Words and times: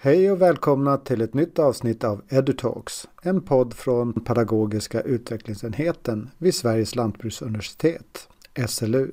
Hej 0.00 0.30
och 0.30 0.42
välkomna 0.42 0.96
till 0.96 1.20
ett 1.20 1.34
nytt 1.34 1.58
avsnitt 1.58 2.04
av 2.04 2.22
EduTalks, 2.28 3.08
en 3.22 3.40
podd 3.40 3.74
från 3.74 4.12
Pedagogiska 4.24 5.00
utvecklingsenheten 5.00 6.30
vid 6.38 6.54
Sveriges 6.54 6.94
lantbruksuniversitet, 6.94 8.28
SLU. 8.68 9.12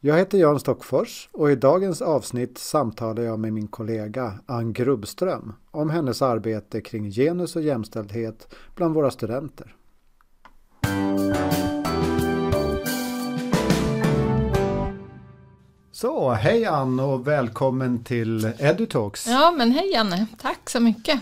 Jag 0.00 0.16
heter 0.16 0.38
Jan 0.38 0.60
Stockfors 0.60 1.28
och 1.32 1.50
i 1.50 1.54
dagens 1.54 2.02
avsnitt 2.02 2.58
samtalar 2.58 3.22
jag 3.22 3.38
med 3.38 3.52
min 3.52 3.68
kollega 3.68 4.32
Ann 4.46 4.72
Grubbström 4.72 5.52
om 5.70 5.90
hennes 5.90 6.22
arbete 6.22 6.80
kring 6.80 7.10
genus 7.10 7.56
och 7.56 7.62
jämställdhet 7.62 8.54
bland 8.74 8.94
våra 8.94 9.10
studenter. 9.10 9.76
Så, 15.94 16.30
hej 16.30 16.64
Ann 16.64 17.00
och 17.00 17.26
välkommen 17.26 18.04
till 18.04 18.52
EduTalks. 18.58 19.26
Ja, 19.26 19.54
men 19.56 19.70
hej 19.70 19.92
Janne, 19.92 20.26
tack 20.40 20.70
så 20.70 20.80
mycket. 20.80 21.20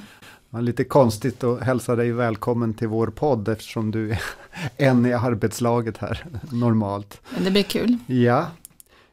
Det 0.50 0.56
är 0.56 0.62
lite 0.62 0.84
konstigt 0.84 1.44
att 1.44 1.60
hälsa 1.60 1.96
dig 1.96 2.12
välkommen 2.12 2.74
till 2.74 2.88
vår 2.88 3.06
podd 3.06 3.48
eftersom 3.48 3.90
du 3.90 4.10
är 4.10 4.22
en 4.76 5.06
i 5.06 5.12
arbetslaget 5.12 5.98
här 5.98 6.26
normalt. 6.50 7.20
Men 7.34 7.44
det 7.44 7.50
blir 7.50 7.62
kul. 7.62 7.98
Ja. 8.06 8.46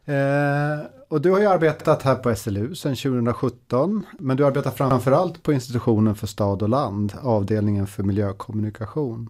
Eh, 0.06 0.80
och 1.08 1.22
du 1.22 1.32
har 1.32 1.40
ju 1.40 1.46
arbetat 1.46 2.04
här 2.04 2.16
på 2.16 2.36
SLU 2.36 2.76
sedan 2.76 2.96
2017, 2.96 4.06
men 4.20 4.38
du 4.38 4.46
arbetar 4.46 4.72
framförallt 4.72 5.44
på 5.44 5.54
institutionen 5.54 6.16
för 6.16 6.28
stad 6.28 6.62
och 6.62 6.70
land, 6.70 7.14
avdelningen 7.22 7.88
för 7.88 8.04
miljökommunikation. 8.04 9.30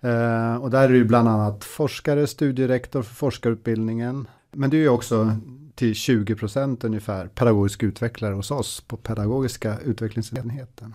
Eh, 0.00 0.56
och 0.56 0.70
där 0.70 0.82
är 0.82 0.88
du 0.88 1.04
bland 1.04 1.28
annat 1.28 1.64
forskare, 1.64 2.26
studierektor 2.26 3.02
för 3.02 3.14
forskarutbildningen, 3.14 4.26
men 4.56 4.70
du 4.70 4.84
är 4.84 4.88
också 4.88 5.36
till 5.74 5.94
20 5.94 6.34
procent 6.34 6.84
ungefär 6.84 7.26
pedagogisk 7.26 7.82
utvecklare 7.82 8.34
hos 8.34 8.50
oss 8.50 8.80
på 8.80 8.96
pedagogiska 8.96 9.78
utvecklingsenheten. 9.78 10.94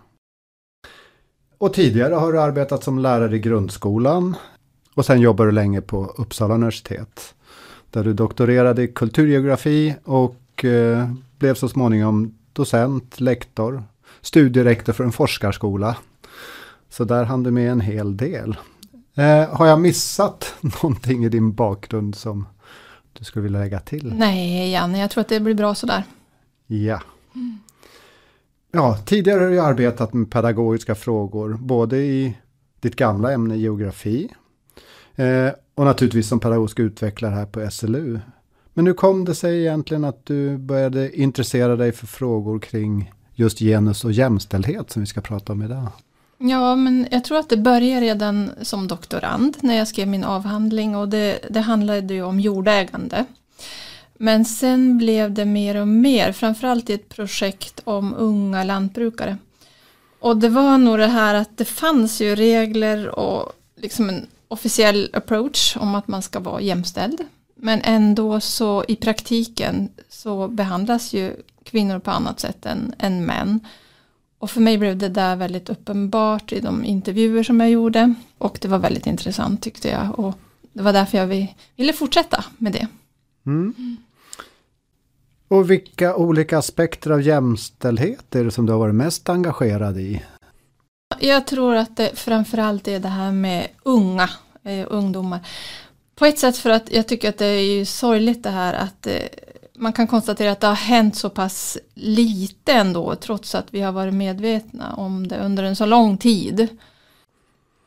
Och 1.57 1.73
tidigare 1.73 2.13
har 2.13 2.33
du 2.33 2.41
arbetat 2.41 2.83
som 2.83 2.99
lärare 2.99 3.35
i 3.35 3.39
grundskolan 3.39 4.35
och 4.93 5.05
sen 5.05 5.21
jobbar 5.21 5.45
du 5.45 5.51
länge 5.51 5.81
på 5.81 6.05
Uppsala 6.05 6.53
universitet. 6.53 7.35
Där 7.89 8.03
du 8.03 8.13
doktorerade 8.13 8.83
i 8.83 8.87
kulturgeografi 8.87 9.95
och 10.03 10.65
eh, 10.65 11.11
blev 11.39 11.53
så 11.53 11.69
småningom 11.69 12.35
docent, 12.53 13.19
lektor, 13.19 13.83
studierektor 14.21 14.93
för 14.93 15.03
en 15.03 15.11
forskarskola. 15.11 15.97
Så 16.89 17.03
där 17.03 17.23
hann 17.23 17.43
du 17.43 17.51
med 17.51 17.71
en 17.71 17.81
hel 17.81 18.17
del. 18.17 18.57
Eh, 19.15 19.49
har 19.49 19.67
jag 19.67 19.81
missat 19.81 20.53
någonting 20.61 21.25
i 21.25 21.29
din 21.29 21.53
bakgrund 21.53 22.15
som 22.15 22.45
du 23.13 23.23
skulle 23.23 23.43
vilja 23.43 23.59
lägga 23.59 23.79
till? 23.79 24.13
Nej, 24.13 24.71
Janne, 24.71 24.99
jag 24.99 25.11
tror 25.11 25.21
att 25.21 25.27
det 25.27 25.39
blir 25.39 25.53
bra 25.53 25.75
sådär. 25.75 26.03
Ja. 26.67 27.01
Ja, 28.71 28.97
tidigare 29.05 29.39
har 29.39 29.49
du 29.49 29.61
arbetat 29.61 30.13
med 30.13 30.31
pedagogiska 30.31 30.95
frågor, 30.95 31.57
både 31.61 31.97
i 31.97 32.37
ditt 32.79 32.95
gamla 32.95 33.31
ämne 33.31 33.57
geografi 33.57 34.29
eh, 35.15 35.49
och 35.75 35.85
naturligtvis 35.85 36.27
som 36.27 36.39
pedagogisk 36.39 36.79
utvecklare 36.79 37.35
här 37.35 37.45
på 37.45 37.71
SLU. 37.71 38.19
Men 38.73 38.87
hur 38.87 38.93
kom 38.93 39.25
det 39.25 39.35
sig 39.35 39.59
egentligen 39.59 40.05
att 40.05 40.25
du 40.25 40.57
började 40.57 41.19
intressera 41.19 41.75
dig 41.75 41.91
för 41.91 42.07
frågor 42.07 42.59
kring 42.59 43.13
just 43.33 43.59
genus 43.59 44.05
och 44.05 44.11
jämställdhet 44.11 44.91
som 44.91 45.01
vi 45.01 45.05
ska 45.05 45.21
prata 45.21 45.53
om 45.53 45.61
idag? 45.61 45.87
Ja, 46.43 46.75
men 46.75 47.07
jag 47.11 47.23
tror 47.23 47.39
att 47.39 47.49
det 47.49 47.57
började 47.57 48.01
redan 48.01 48.51
som 48.61 48.87
doktorand 48.87 49.57
när 49.61 49.75
jag 49.75 49.87
skrev 49.87 50.07
min 50.07 50.23
avhandling 50.23 50.95
och 50.95 51.09
det, 51.09 51.39
det 51.49 51.59
handlade 51.59 52.13
ju 52.13 52.23
om 52.23 52.39
jordägande. 52.39 53.25
Men 54.13 54.45
sen 54.45 54.97
blev 54.97 55.33
det 55.33 55.45
mer 55.45 55.75
och 55.75 55.87
mer, 55.87 56.31
framförallt 56.31 56.89
i 56.89 56.93
ett 56.93 57.09
projekt 57.09 57.81
om 57.83 58.13
unga 58.17 58.63
lantbrukare. 58.63 59.37
Och 60.19 60.37
det 60.37 60.49
var 60.49 60.77
nog 60.77 60.97
det 60.97 61.07
här 61.07 61.35
att 61.35 61.57
det 61.57 61.65
fanns 61.65 62.21
ju 62.21 62.35
regler 62.35 63.19
och 63.19 63.53
liksom 63.75 64.09
en 64.09 64.27
officiell 64.47 65.09
approach 65.13 65.77
om 65.77 65.95
att 65.95 66.07
man 66.07 66.21
ska 66.21 66.39
vara 66.39 66.61
jämställd. 66.61 67.21
Men 67.55 67.81
ändå 67.83 68.39
så 68.39 68.85
i 68.87 68.95
praktiken 68.95 69.89
så 70.09 70.47
behandlas 70.47 71.13
ju 71.13 71.35
kvinnor 71.63 71.99
på 71.99 72.11
annat 72.11 72.39
sätt 72.39 72.65
än, 72.65 72.93
än 72.99 73.25
män. 73.25 73.59
Och 74.41 74.51
för 74.51 74.61
mig 74.61 74.77
blev 74.77 74.97
det 74.97 75.09
där 75.09 75.35
väldigt 75.35 75.69
uppenbart 75.69 76.51
i 76.51 76.59
de 76.59 76.85
intervjuer 76.85 77.43
som 77.43 77.59
jag 77.59 77.69
gjorde. 77.69 78.13
Och 78.37 78.57
det 78.61 78.67
var 78.67 78.79
väldigt 78.79 79.07
intressant 79.07 79.61
tyckte 79.61 79.87
jag. 79.89 80.19
Och 80.19 80.35
det 80.73 80.81
var 80.83 80.93
därför 80.93 81.17
jag 81.17 81.47
ville 81.75 81.93
fortsätta 81.93 82.45
med 82.57 82.73
det. 82.73 82.87
Mm. 83.45 83.97
Och 85.47 85.71
vilka 85.71 86.15
olika 86.15 86.57
aspekter 86.57 87.11
av 87.11 87.21
jämställdhet 87.21 88.35
är 88.35 88.43
det 88.43 88.51
som 88.51 88.65
du 88.65 88.71
har 88.71 88.79
varit 88.79 88.95
mest 88.95 89.29
engagerad 89.29 89.97
i? 89.99 90.21
Jag 91.19 91.47
tror 91.47 91.75
att 91.75 91.97
det 91.97 92.11
framförallt 92.13 92.87
är 92.87 92.99
det 92.99 93.07
här 93.07 93.31
med 93.31 93.67
unga 93.83 94.29
eh, 94.63 94.87
ungdomar. 94.89 95.39
På 96.15 96.25
ett 96.25 96.39
sätt 96.39 96.57
för 96.57 96.69
att 96.69 96.91
jag 96.91 97.07
tycker 97.07 97.29
att 97.29 97.37
det 97.37 97.45
är 97.45 97.75
ju 97.75 97.85
sorgligt 97.85 98.43
det 98.43 98.49
här 98.49 98.73
att 98.73 99.07
eh, 99.07 99.13
man 99.81 99.93
kan 99.93 100.07
konstatera 100.07 100.51
att 100.51 100.59
det 100.59 100.67
har 100.67 100.75
hänt 100.75 101.15
så 101.15 101.29
pass 101.29 101.77
lite 101.93 102.73
ändå 102.73 103.15
trots 103.15 103.55
att 103.55 103.73
vi 103.73 103.81
har 103.81 103.91
varit 103.91 104.13
medvetna 104.13 104.93
om 104.93 105.27
det 105.27 105.37
under 105.37 105.63
en 105.63 105.75
så 105.75 105.85
lång 105.85 106.17
tid. 106.17 106.67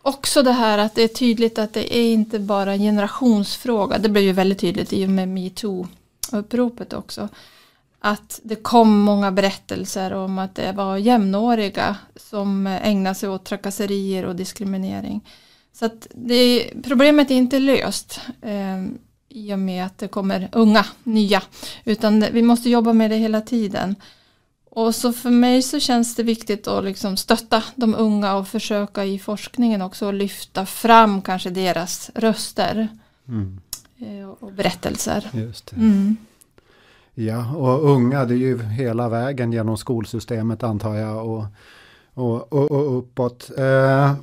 Också 0.03 0.43
det 0.43 0.53
här 0.53 0.79
att 0.79 0.95
det 0.95 1.03
är 1.03 1.09
tydligt 1.09 1.59
att 1.59 1.73
det 1.73 1.97
är 1.97 2.13
inte 2.13 2.39
bara 2.39 2.73
en 2.73 2.79
generationsfråga. 2.79 3.99
Det 3.99 4.09
blev 4.09 4.25
ju 4.25 4.33
väldigt 4.33 4.59
tydligt 4.59 4.93
i 4.93 5.07
och 5.07 5.11
med 5.11 5.29
metoo-uppropet 5.29 6.95
också. 6.95 7.29
Att 7.99 8.41
det 8.43 8.57
kom 8.57 9.01
många 9.01 9.33
berättelser 9.33 10.13
om 10.13 10.39
att 10.39 10.55
det 10.55 10.73
var 10.73 10.97
jämnåriga 10.97 11.97
som 12.17 12.67
ägnade 12.67 13.15
sig 13.15 13.29
åt 13.29 13.45
trakasserier 13.45 14.25
och 14.25 14.37
diskriminering. 14.37 15.21
Så 15.73 15.87
att 15.87 16.07
det, 16.15 16.71
problemet 16.83 17.31
är 17.31 17.35
inte 17.35 17.59
löst. 17.59 18.21
Ehm, 18.43 18.99
i 19.37 19.55
och 19.55 19.59
med 19.59 19.87
att 19.87 19.99
det 19.99 20.09
kommer 20.09 20.49
unga, 20.53 20.87
nya. 21.03 21.43
Utan 21.85 22.25
vi 22.33 22.43
måste 22.43 22.71
jobba 22.71 22.93
med 22.93 23.11
det 23.11 23.17
hela 23.17 23.41
tiden. 23.41 23.97
Och 24.71 24.95
så 24.95 25.13
för 25.13 25.31
mig 25.31 25.63
så 25.63 25.81
känns 25.81 26.15
det 26.15 26.23
viktigt 26.23 26.69
att 26.69 26.85
liksom 26.85 27.17
stötta 27.17 27.63
de 27.75 27.95
unga 27.95 28.35
och 28.35 28.49
försöka 28.49 29.05
i 29.05 29.19
forskningen 29.19 29.83
också 29.83 30.11
lyfta 30.11 30.67
fram 30.67 31.23
kanske 31.23 31.51
deras 31.51 32.11
röster. 32.15 32.89
Mm. 33.29 33.61
Eh, 33.99 34.29
och 34.29 34.53
berättelser. 34.53 35.31
Just 35.33 35.73
mm. 35.73 36.17
Ja, 37.15 37.55
och 37.55 37.91
unga 37.91 38.25
det 38.25 38.35
är 38.35 38.39
ju 38.39 38.63
hela 38.63 39.09
vägen 39.09 39.53
genom 39.53 39.77
skolsystemet 39.77 40.63
antar 40.63 40.95
jag 40.95 41.27
och, 41.27 41.45
och, 42.15 42.53
och, 42.53 42.71
och 42.71 42.99
uppåt. 42.99 43.51
Eh, 43.59 44.15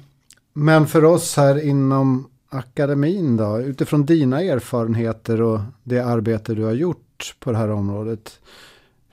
men 0.53 0.87
för 0.87 1.05
oss 1.05 1.37
här 1.37 1.67
inom 1.67 2.30
akademin 2.51 3.37
då? 3.37 3.59
Utifrån 3.59 4.05
dina 4.05 4.41
erfarenheter 4.41 5.41
och 5.41 5.59
det 5.83 5.99
arbete 5.99 6.53
du 6.55 6.63
har 6.63 6.73
gjort 6.73 7.35
på 7.39 7.51
det 7.51 7.57
här 7.57 7.71
området. 7.71 8.39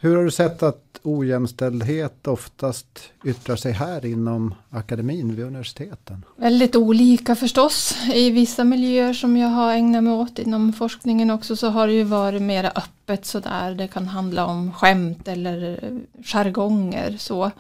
Hur 0.00 0.16
har 0.16 0.24
du 0.24 0.30
sett 0.30 0.62
att 0.62 1.00
ojämställdhet 1.02 2.26
oftast 2.26 3.00
yttrar 3.24 3.56
sig 3.56 3.72
här 3.72 4.06
inom 4.06 4.54
akademin 4.70 5.36
vid 5.36 5.44
universiteten? 5.44 6.24
Väldigt 6.36 6.76
olika 6.76 7.34
förstås. 7.34 7.96
I 8.14 8.30
vissa 8.30 8.64
miljöer 8.64 9.12
som 9.12 9.36
jag 9.36 9.48
har 9.48 9.72
ägnat 9.72 10.04
mig 10.04 10.12
åt 10.12 10.38
inom 10.38 10.72
forskningen 10.72 11.30
också 11.30 11.56
så 11.56 11.68
har 11.68 11.86
det 11.86 11.92
ju 11.92 12.04
varit 12.04 12.42
mera 12.42 12.68
öppet 12.68 13.26
sådär. 13.26 13.74
Det 13.74 13.88
kan 13.88 14.06
handla 14.06 14.46
om 14.46 14.72
skämt 14.72 15.28
eller 15.28 15.90
jargonger 16.24 17.16
så. 17.18 17.50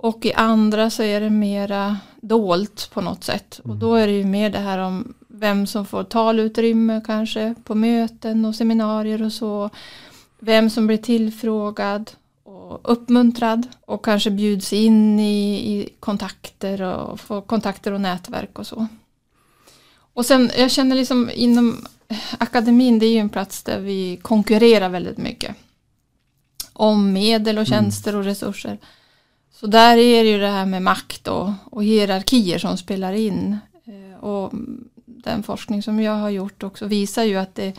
Och 0.00 0.26
i 0.26 0.32
andra 0.32 0.90
så 0.90 1.02
är 1.02 1.20
det 1.20 1.30
mera 1.30 1.96
dolt 2.20 2.90
på 2.92 3.00
något 3.00 3.24
sätt. 3.24 3.60
Och 3.64 3.76
då 3.76 3.94
är 3.94 4.06
det 4.06 4.12
ju 4.12 4.24
mer 4.24 4.50
det 4.50 4.58
här 4.58 4.78
om 4.78 5.14
vem 5.28 5.66
som 5.66 5.86
får 5.86 6.04
talutrymme 6.04 7.00
kanske 7.06 7.54
på 7.64 7.74
möten 7.74 8.44
och 8.44 8.54
seminarier 8.54 9.22
och 9.22 9.32
så. 9.32 9.70
Vem 10.38 10.70
som 10.70 10.86
blir 10.86 10.96
tillfrågad 10.96 12.10
och 12.42 12.80
uppmuntrad 12.82 13.66
och 13.86 14.04
kanske 14.04 14.30
bjuds 14.30 14.72
in 14.72 15.20
i, 15.20 15.72
i 15.72 15.88
kontakter 16.00 16.82
och 16.82 17.20
får 17.20 17.40
kontakter 17.40 17.92
och 17.92 18.00
nätverk 18.00 18.58
och 18.58 18.66
så. 18.66 18.86
Och 20.12 20.26
sen 20.26 20.50
jag 20.58 20.70
känner 20.70 20.96
liksom 20.96 21.30
inom 21.34 21.86
akademin 22.38 22.98
det 22.98 23.06
är 23.06 23.12
ju 23.12 23.18
en 23.18 23.28
plats 23.28 23.62
där 23.62 23.80
vi 23.80 24.18
konkurrerar 24.22 24.88
väldigt 24.88 25.18
mycket. 25.18 25.56
Om 26.72 27.12
medel 27.12 27.58
och 27.58 27.66
tjänster 27.66 28.16
och 28.16 28.24
resurser. 28.24 28.78
Så 29.60 29.66
där 29.66 29.96
är 29.96 30.24
det 30.24 30.30
ju 30.30 30.38
det 30.38 30.48
här 30.48 30.66
med 30.66 30.82
makt 30.82 31.28
och, 31.28 31.50
och 31.70 31.84
hierarkier 31.84 32.58
som 32.58 32.78
spelar 32.78 33.12
in. 33.12 33.58
Eh, 33.84 34.24
och 34.24 34.52
den 35.04 35.42
forskning 35.42 35.82
som 35.82 36.00
jag 36.00 36.12
har 36.12 36.30
gjort 36.30 36.62
också 36.62 36.86
visar 36.86 37.24
ju 37.24 37.36
att 37.36 37.54
det, 37.54 37.72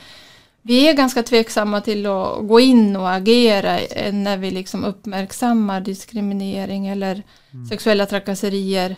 vi 0.61 0.89
är 0.89 0.93
ganska 0.93 1.23
tveksamma 1.23 1.81
till 1.81 2.05
att 2.05 2.47
gå 2.47 2.59
in 2.59 2.95
och 2.95 3.11
agera 3.11 3.79
när 4.11 4.37
vi 4.37 4.51
liksom 4.51 4.83
uppmärksammar 4.83 5.81
diskriminering 5.81 6.87
eller 6.87 7.23
mm. 7.51 7.65
sexuella 7.65 8.05
trakasserier. 8.05 8.95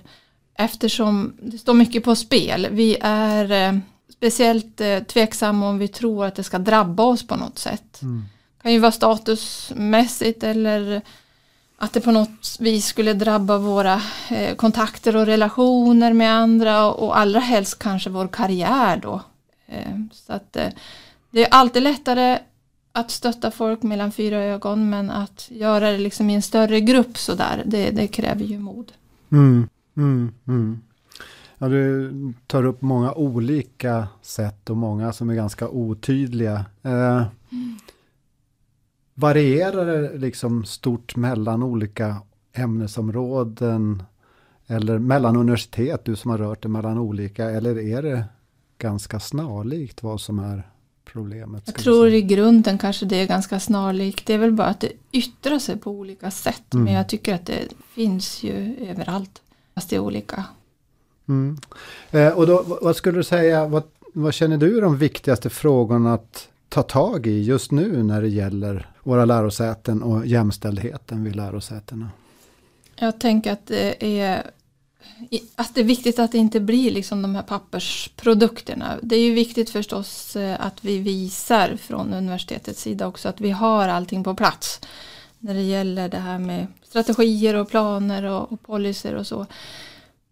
Eftersom 0.55 1.33
det 1.41 1.57
står 1.57 1.73
mycket 1.73 2.03
på 2.03 2.15
spel. 2.15 2.67
Vi 2.71 2.97
är 3.01 3.51
eh, 3.51 3.79
speciellt 4.09 4.81
eh, 4.81 4.99
tveksamma 4.99 5.69
om 5.69 5.77
vi 5.77 5.87
tror 5.87 6.25
att 6.25 6.35
det 6.35 6.43
ska 6.43 6.59
drabba 6.59 7.03
oss 7.03 7.27
på 7.27 7.35
något 7.35 7.59
sätt. 7.59 8.01
Mm. 8.01 8.25
Det 8.57 8.63
kan 8.63 8.73
ju 8.73 8.79
vara 8.79 8.91
statusmässigt 8.91 10.43
eller 10.43 11.01
att 11.81 11.93
det 11.93 12.01
på 12.01 12.11
något 12.11 12.57
vis 12.59 12.85
skulle 12.85 13.13
drabba 13.13 13.57
våra 13.57 14.01
eh, 14.29 14.55
kontakter 14.55 15.15
och 15.15 15.25
relationer 15.25 16.13
med 16.13 16.33
andra 16.33 16.85
och, 16.85 17.07
och 17.07 17.17
allra 17.17 17.39
helst 17.39 17.79
kanske 17.79 18.09
vår 18.09 18.27
karriär 18.27 18.97
då. 18.97 19.21
Eh, 19.67 19.99
så 20.11 20.33
att 20.33 20.55
eh, 20.55 20.67
det 21.31 21.45
är 21.45 21.53
alltid 21.53 21.83
lättare 21.83 22.39
att 22.91 23.11
stötta 23.11 23.51
folk 23.51 23.83
mellan 23.83 24.11
fyra 24.11 24.37
ögon 24.37 24.89
men 24.89 25.09
att 25.09 25.47
göra 25.51 25.91
det 25.91 25.97
liksom 25.97 26.29
i 26.29 26.35
en 26.35 26.41
större 26.41 26.81
grupp 26.81 27.17
sådär, 27.17 27.63
det, 27.65 27.91
det 27.91 28.07
kräver 28.07 28.45
ju 28.45 28.59
mod. 28.59 28.91
Mm, 29.31 29.69
mm, 29.97 30.33
mm. 30.47 30.81
Ja, 31.57 31.67
du 31.67 32.13
tar 32.47 32.65
upp 32.65 32.81
många 32.81 33.13
olika 33.13 34.07
sätt 34.21 34.69
och 34.69 34.77
många 34.77 35.13
som 35.13 35.29
är 35.29 35.35
ganska 35.35 35.67
otydliga. 35.67 36.65
Eh, 36.83 37.23
mm. 37.51 37.77
Varierar 39.21 39.85
det 39.85 40.17
liksom 40.17 40.65
stort 40.65 41.15
mellan 41.15 41.63
olika 41.63 42.15
ämnesområden 42.53 44.03
eller 44.67 44.99
mellan 44.99 45.35
universitet, 45.35 46.05
du 46.05 46.15
som 46.15 46.31
har 46.31 46.37
rört 46.37 46.61
det 46.61 46.69
mellan 46.69 46.97
olika, 46.97 47.49
eller 47.49 47.79
är 47.79 48.01
det 48.01 48.25
ganska 48.77 49.19
snarlikt 49.19 50.03
vad 50.03 50.21
som 50.21 50.39
är 50.39 50.69
problemet? 51.05 51.63
Jag 51.65 51.75
tror 51.75 52.07
i 52.07 52.21
grunden 52.21 52.77
kanske 52.77 53.05
det 53.05 53.15
är 53.15 53.27
ganska 53.27 53.59
snarlikt. 53.59 54.25
Det 54.25 54.33
är 54.33 54.37
väl 54.37 54.51
bara 54.51 54.67
att 54.67 54.79
det 54.79 54.91
yttrar 55.11 55.59
sig 55.59 55.77
på 55.77 55.91
olika 55.91 56.31
sätt. 56.31 56.73
Mm. 56.73 56.83
Men 56.83 56.93
jag 56.93 57.09
tycker 57.09 57.35
att 57.35 57.45
det 57.45 57.67
finns 57.95 58.43
ju 58.43 58.75
överallt. 58.89 59.41
Fast 59.75 59.89
det 59.89 59.95
är 59.95 59.99
olika. 59.99 60.43
Mm. 61.27 61.57
Eh, 62.11 62.27
och 62.27 62.47
då, 62.47 62.79
vad 62.81 62.95
skulle 62.95 63.17
du 63.17 63.23
säga, 63.23 63.67
vad, 63.67 63.83
vad 64.13 64.33
känner 64.33 64.57
du 64.57 64.77
är 64.77 64.81
de 64.81 64.97
viktigaste 64.97 65.49
frågorna 65.49 66.13
att 66.13 66.47
ta 66.71 66.83
tag 66.83 67.27
i 67.27 67.41
just 67.41 67.71
nu 67.71 68.03
när 68.03 68.21
det 68.21 68.27
gäller 68.27 68.89
våra 69.03 69.25
lärosäten 69.25 70.03
och 70.03 70.25
jämställdheten 70.25 71.23
vid 71.23 71.35
lärosätena? 71.35 72.09
Jag 72.95 73.19
tänker 73.19 73.51
att 73.51 73.67
det 73.67 74.19
är 74.19 74.51
att 75.55 75.75
det 75.75 75.81
är 75.81 75.85
viktigt 75.85 76.19
att 76.19 76.31
det 76.31 76.37
inte 76.37 76.59
blir 76.59 76.91
liksom 76.91 77.21
de 77.21 77.35
här 77.35 77.43
pappersprodukterna. 77.43 78.97
Det 79.01 79.15
är 79.15 79.23
ju 79.23 79.33
viktigt 79.33 79.69
förstås 79.69 80.35
eh, 80.35 80.65
att 80.65 80.85
vi 80.85 80.97
visar 80.97 81.75
från 81.75 82.13
universitetets 82.13 82.81
sida 82.81 83.07
också 83.07 83.29
att 83.29 83.41
vi 83.41 83.51
har 83.51 83.87
allting 83.87 84.23
på 84.23 84.35
plats. 84.35 84.81
När 85.39 85.53
det 85.53 85.61
gäller 85.61 86.09
det 86.09 86.17
här 86.17 86.39
med 86.39 86.67
strategier 86.83 87.55
och 87.55 87.69
planer 87.69 88.23
och, 88.23 88.51
och 88.51 88.61
policyer 88.61 89.15
och 89.15 89.27
så. 89.27 89.45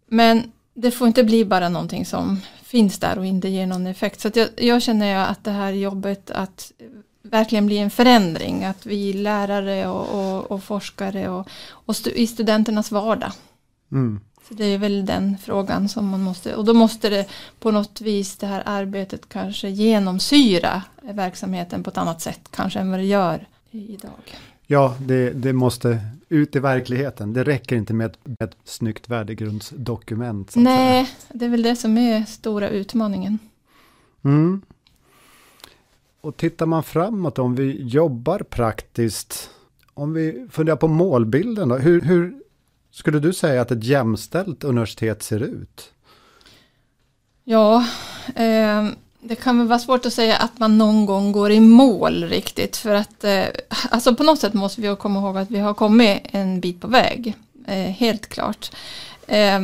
Men 0.06 0.52
det 0.74 0.90
får 0.90 1.06
inte 1.06 1.24
bli 1.24 1.44
bara 1.44 1.68
någonting 1.68 2.06
som 2.06 2.40
finns 2.62 2.98
där 2.98 3.18
och 3.18 3.26
inte 3.26 3.48
ger 3.48 3.66
någon 3.66 3.86
effekt. 3.86 4.20
Så 4.20 4.30
jag, 4.34 4.48
jag 4.56 4.82
känner 4.82 5.16
att 5.16 5.44
det 5.44 5.50
här 5.50 5.72
jobbet 5.72 6.30
att 6.30 6.72
verkligen 7.22 7.66
bli 7.66 7.78
en 7.78 7.90
förändring. 7.90 8.64
Att 8.64 8.86
vi 8.86 9.12
lärare 9.12 9.88
och, 9.88 10.08
och, 10.08 10.50
och 10.50 10.62
forskare 10.62 11.28
och, 11.28 11.48
och 11.70 11.96
stu, 11.96 12.10
i 12.10 12.26
studenternas 12.26 12.90
vardag. 12.90 13.32
Mm. 13.92 14.20
Så 14.48 14.54
det 14.54 14.64
är 14.64 14.78
väl 14.78 15.06
den 15.06 15.38
frågan 15.38 15.88
som 15.88 16.08
man 16.08 16.22
måste, 16.22 16.54
och 16.54 16.64
då 16.64 16.74
måste 16.74 17.08
det 17.08 17.26
på 17.58 17.70
något 17.70 18.00
vis 18.00 18.36
det 18.36 18.46
här 18.46 18.62
arbetet 18.66 19.28
kanske 19.28 19.68
genomsyra 19.68 20.82
verksamheten 21.02 21.82
på 21.82 21.90
ett 21.90 21.98
annat 21.98 22.20
sätt 22.20 22.40
kanske 22.50 22.78
än 22.78 22.90
vad 22.90 23.00
det 23.00 23.04
gör 23.06 23.46
idag. 23.70 24.38
Ja, 24.66 24.96
det, 25.00 25.30
det 25.30 25.52
måste 25.52 25.98
ut 26.30 26.56
i 26.56 26.58
verkligheten. 26.58 27.32
Det 27.32 27.44
räcker 27.44 27.76
inte 27.76 27.94
med 27.94 28.06
ett, 28.06 28.40
ett 28.40 28.56
snyggt 28.64 29.08
värdegrundsdokument. 29.08 30.56
Nej, 30.56 31.06
säga. 31.06 31.16
det 31.38 31.44
är 31.44 31.48
väl 31.48 31.62
det 31.62 31.76
som 31.76 31.98
är 31.98 32.24
stora 32.24 32.68
utmaningen. 32.68 33.38
Mm. 34.24 34.62
Och 36.20 36.36
tittar 36.36 36.66
man 36.66 36.82
framåt 36.82 37.38
om 37.38 37.54
vi 37.54 37.82
jobbar 37.82 38.38
praktiskt, 38.38 39.50
om 39.94 40.12
vi 40.12 40.46
funderar 40.50 40.76
på 40.76 40.88
målbilden 40.88 41.68
då, 41.68 41.76
hur, 41.76 42.00
hur 42.00 42.34
skulle 42.90 43.18
du 43.18 43.32
säga 43.32 43.62
att 43.62 43.70
ett 43.70 43.84
jämställt 43.84 44.64
universitet 44.64 45.22
ser 45.22 45.40
ut? 45.40 45.92
Ja, 47.44 47.86
eh, 48.34 48.88
det 49.20 49.34
kan 49.34 49.58
väl 49.58 49.66
vara 49.66 49.78
svårt 49.78 50.06
att 50.06 50.12
säga 50.12 50.36
att 50.36 50.58
man 50.58 50.78
någon 50.78 51.06
gång 51.06 51.32
går 51.32 51.50
i 51.50 51.60
mål 51.60 52.24
riktigt. 52.24 52.76
För 52.76 52.94
att 52.94 53.24
eh, 53.24 53.44
alltså 53.90 54.14
på 54.14 54.22
något 54.22 54.38
sätt 54.38 54.54
måste 54.54 54.80
vi 54.80 54.96
komma 54.96 55.20
ihåg 55.20 55.38
att 55.38 55.50
vi 55.50 55.58
har 55.58 55.74
kommit 55.74 56.20
en 56.30 56.60
bit 56.60 56.80
på 56.80 56.88
väg. 56.88 57.34
Eh, 57.66 57.76
helt 57.76 58.26
klart. 58.26 58.70
Eh, 59.26 59.60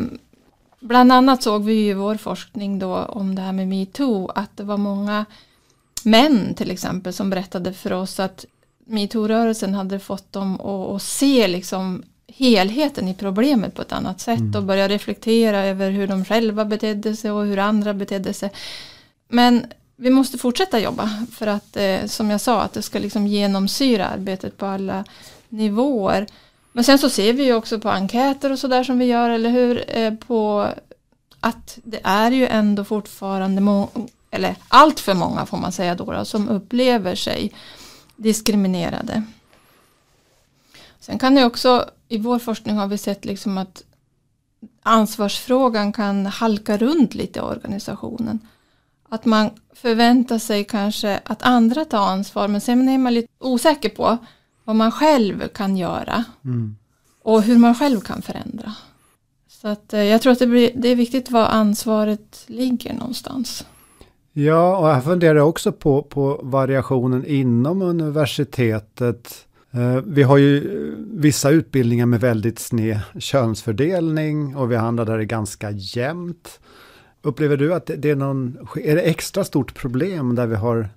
bland 0.81 1.13
annat 1.13 1.43
såg 1.43 1.65
vi 1.65 1.89
i 1.89 1.93
vår 1.93 2.15
forskning 2.15 2.79
då 2.79 2.97
om 2.97 3.35
det 3.35 3.43
här 3.43 3.53
med 3.53 3.69
metoo 3.69 4.29
att 4.35 4.57
det 4.57 4.65
var 4.65 4.77
många 4.77 5.25
män 6.03 6.55
till 6.55 6.71
exempel 6.71 7.13
som 7.13 7.31
berättade 7.31 7.73
för 7.73 7.93
oss 7.93 8.21
att 8.21 8.45
metoo-rörelsen 8.87 9.75
hade 9.75 9.99
fått 9.99 10.33
dem 10.33 10.61
att, 10.61 10.95
att 10.95 11.03
se 11.03 11.49
liksom 11.49 12.03
helheten 12.29 13.09
i 13.09 13.15
problemet 13.15 13.75
på 13.75 13.83
ett 13.83 13.93
annat 13.93 14.21
sätt 14.21 14.39
mm. 14.39 14.55
och 14.55 14.63
börja 14.63 14.89
reflektera 14.89 15.65
över 15.65 15.91
hur 15.91 16.07
de 16.07 16.25
själva 16.25 16.65
betedde 16.65 17.17
sig 17.17 17.31
och 17.31 17.45
hur 17.45 17.59
andra 17.59 17.95
betedde 17.95 18.33
sig. 18.33 18.51
Men 19.29 19.67
vi 19.97 20.11
måste 20.11 20.39
fortsätta 20.39 20.81
jobba 20.81 21.11
för 21.33 21.47
att 21.47 21.77
eh, 21.77 22.07
som 22.07 22.31
jag 22.31 22.41
sa 22.41 22.63
att 22.63 22.73
det 22.73 22.83
ska 22.83 22.99
liksom 22.99 23.27
genomsyra 23.27 24.07
arbetet 24.07 24.57
på 24.57 24.67
alla 24.67 25.05
nivåer. 25.49 26.27
Men 26.73 26.85
sen 26.85 26.99
så 26.99 27.11
ser 27.11 27.33
vi 27.33 27.45
ju 27.45 27.55
också 27.55 27.81
på 27.81 27.91
enkäter 27.91 28.53
och 28.53 28.59
sådär 28.59 28.85
som 28.85 28.99
vi 28.99 29.05
gör, 29.05 29.31
eller 29.31 29.51
hur? 29.51 29.85
Eh, 29.99 30.15
på 30.15 30.69
att 31.41 31.79
det 31.85 32.01
är 32.05 32.31
ju 32.31 32.47
ändå 32.47 32.85
fortfarande, 32.85 33.87
eller 34.31 34.57
allt 34.69 35.01
för 35.01 35.15
många 35.15 35.47
får 35.47 35.59
man 35.59 35.73
säga 35.73 35.95
då, 35.95 36.13
då, 36.13 36.25
som 36.25 36.49
upplever 36.49 37.15
sig 37.15 37.53
diskriminerade. 38.17 39.23
Sen 41.01 41.19
kan 41.19 41.35
det 41.35 41.45
också, 41.45 41.91
i 42.09 42.19
vår 42.19 42.39
forskning 42.39 42.77
har 42.77 42.87
vi 42.87 42.99
sett 42.99 43.25
liksom 43.25 43.59
att 43.59 43.83
ansvarsfrågan 44.83 45.93
kan 45.93 46.27
halka 46.27 46.77
runt 46.77 47.15
lite 47.15 47.39
i 47.39 47.43
organisationen. 47.43 48.41
Att 49.09 49.25
man 49.25 49.51
förväntar 49.75 50.39
sig 50.39 50.65
kanske 50.65 51.21
att 51.25 51.43
andra 51.43 51.85
tar 51.85 51.99
ansvar 51.99 52.49
men 52.49 52.61
sen 52.61 52.89
är 52.89 52.99
man 52.99 53.15
lite 53.15 53.29
osäker 53.41 53.89
på 53.89 54.19
vad 54.65 54.77
man 54.77 54.93
själv 54.93 55.49
kan 55.49 55.77
göra. 55.77 56.25
Mm. 56.45 56.77
Och 57.23 57.43
hur 57.43 57.59
man 57.59 57.75
själv 57.75 58.01
kan 58.01 58.23
förändra. 58.23 58.73
Så 59.49 59.69
att 59.69 59.93
eh, 59.93 60.03
jag 60.03 60.23
tror 60.23 60.33
att 60.33 60.39
det, 60.39 60.47
blir, 60.47 60.71
det 60.75 60.89
är 60.89 60.97
viktigt 60.97 61.31
var 61.31 61.47
ansvaret 61.47 62.45
ligger 62.47 62.95
någonstans. 62.95 63.67
Ja, 64.33 64.77
och 64.77 64.89
jag 64.89 65.05
funderar 65.05 65.41
också 65.41 65.73
på, 65.73 66.03
på 66.03 66.41
variationen 66.43 67.27
inom 67.27 67.83
universitetet. 67.83 69.47
Eh, 69.71 70.03
vi 70.07 70.23
har 70.23 70.37
ju 70.37 70.95
vissa 71.11 71.51
utbildningar 71.51 72.07
med 72.07 72.21
väldigt 72.21 72.59
sned 72.59 73.01
könsfördelning 73.19 74.57
och 74.57 74.71
vi 74.71 74.77
handlar 74.77 75.05
där 75.05 75.19
det 75.19 75.25
ganska 75.25 75.71
jämnt. 75.71 76.61
Upplever 77.27 77.57
du 77.57 77.75
att 77.75 77.91
det 77.99 78.11
är 78.11 78.17
någon, 78.17 78.69
är 78.77 78.95
det 78.95 79.01
extra 79.01 79.45
stort 79.45 79.75
problem 79.75 80.35
där 80.35 80.47
vi 80.47 80.55
har 80.55 80.89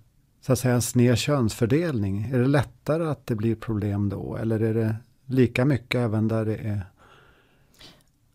så 0.41 0.53
att 0.53 0.59
säga 0.59 0.73
en 0.73 0.81
sned 0.81 1.17
könsfördelning? 1.17 2.29
Är 2.33 2.39
det 2.39 2.47
lättare 2.47 3.05
att 3.05 3.27
det 3.27 3.35
blir 3.35 3.55
problem 3.55 4.09
då 4.09 4.37
eller 4.41 4.59
är 4.59 4.73
det 4.73 4.95
lika 5.25 5.65
mycket 5.65 5.95
även 5.95 6.27
där 6.27 6.45
det 6.45 6.55
är? 6.55 6.85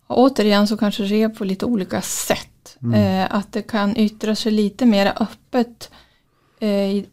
Återigen 0.07 0.67
så 0.69 0.77
kanske 0.77 1.03
det 1.03 1.23
är 1.23 1.29
på 1.29 1.45
lite 1.45 1.67
olika 1.67 2.01
sätt. 2.01 2.77
Mm. 2.83 2.95
Eh, 2.95 3.37
att 3.37 3.53
det 3.53 3.63
kan 3.63 3.97
yttra 3.97 4.35
sig 4.35 4.53
lite 4.53 4.87
mer 4.87 5.13
öppet 5.21 5.91
eh, 6.61 6.69
i, 6.69 7.07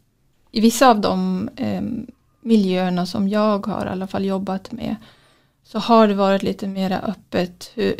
i, 0.51 0.61
vissa 0.61 0.89
av 0.89 1.01
de 1.01 1.49
eh, 1.55 1.81
miljöerna 2.41 3.05
som 3.05 3.29
jag 3.29 3.67
har 3.67 3.85
i 3.85 3.89
alla 3.89 4.07
fall 4.07 4.25
jobbat 4.25 4.71
med. 4.71 4.95
Så 5.63 5.79
har 5.79 6.07
det 6.07 6.13
varit 6.13 6.43
lite 6.43 6.67
mer 6.67 7.01
öppet 7.03 7.71
hur, 7.73 7.95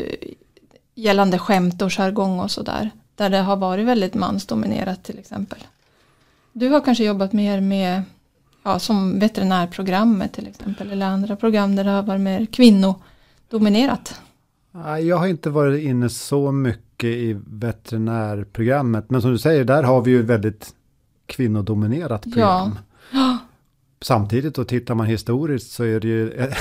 gällande 0.94 1.38
skämt 1.38 1.82
och 1.82 1.92
jargong 1.92 2.40
och 2.40 2.50
sådär. 2.50 2.90
Där 3.14 3.30
det 3.30 3.38
har 3.38 3.56
varit 3.56 3.86
väldigt 3.86 4.14
mansdominerat 4.14 5.04
till 5.04 5.18
exempel. 5.18 5.58
Du 6.52 6.68
har 6.68 6.80
kanske 6.80 7.04
jobbat 7.04 7.32
mer 7.32 7.60
med 7.60 8.02
ja, 8.62 8.78
som 8.78 9.18
veterinärprogrammet 9.18 10.32
till 10.32 10.46
exempel 10.46 10.90
eller 10.90 11.06
andra 11.06 11.36
program 11.36 11.76
där 11.76 11.84
det 11.84 11.90
har 11.90 12.02
varit 12.02 12.20
mer 12.20 12.46
kvinnodominerat. 12.46 14.20
Jag 15.02 15.16
har 15.16 15.26
inte 15.26 15.50
varit 15.50 15.82
inne 15.82 16.08
så 16.08 16.52
mycket 16.52 17.08
i 17.08 17.40
veterinärprogrammet 17.46 19.10
men 19.10 19.22
som 19.22 19.30
du 19.30 19.38
säger 19.38 19.64
där 19.64 19.82
har 19.82 20.02
vi 20.02 20.10
ju 20.10 20.22
väldigt 20.22 20.74
kvinnodominerat 21.26 22.22
program. 22.22 22.78
Ja. 23.10 23.38
Samtidigt 24.00 24.54
då 24.54 24.64
tittar 24.64 24.94
man 24.94 25.06
historiskt 25.06 25.72
så 25.72 25.84
är 25.84 26.00
det 26.00 26.08
ju 26.08 26.30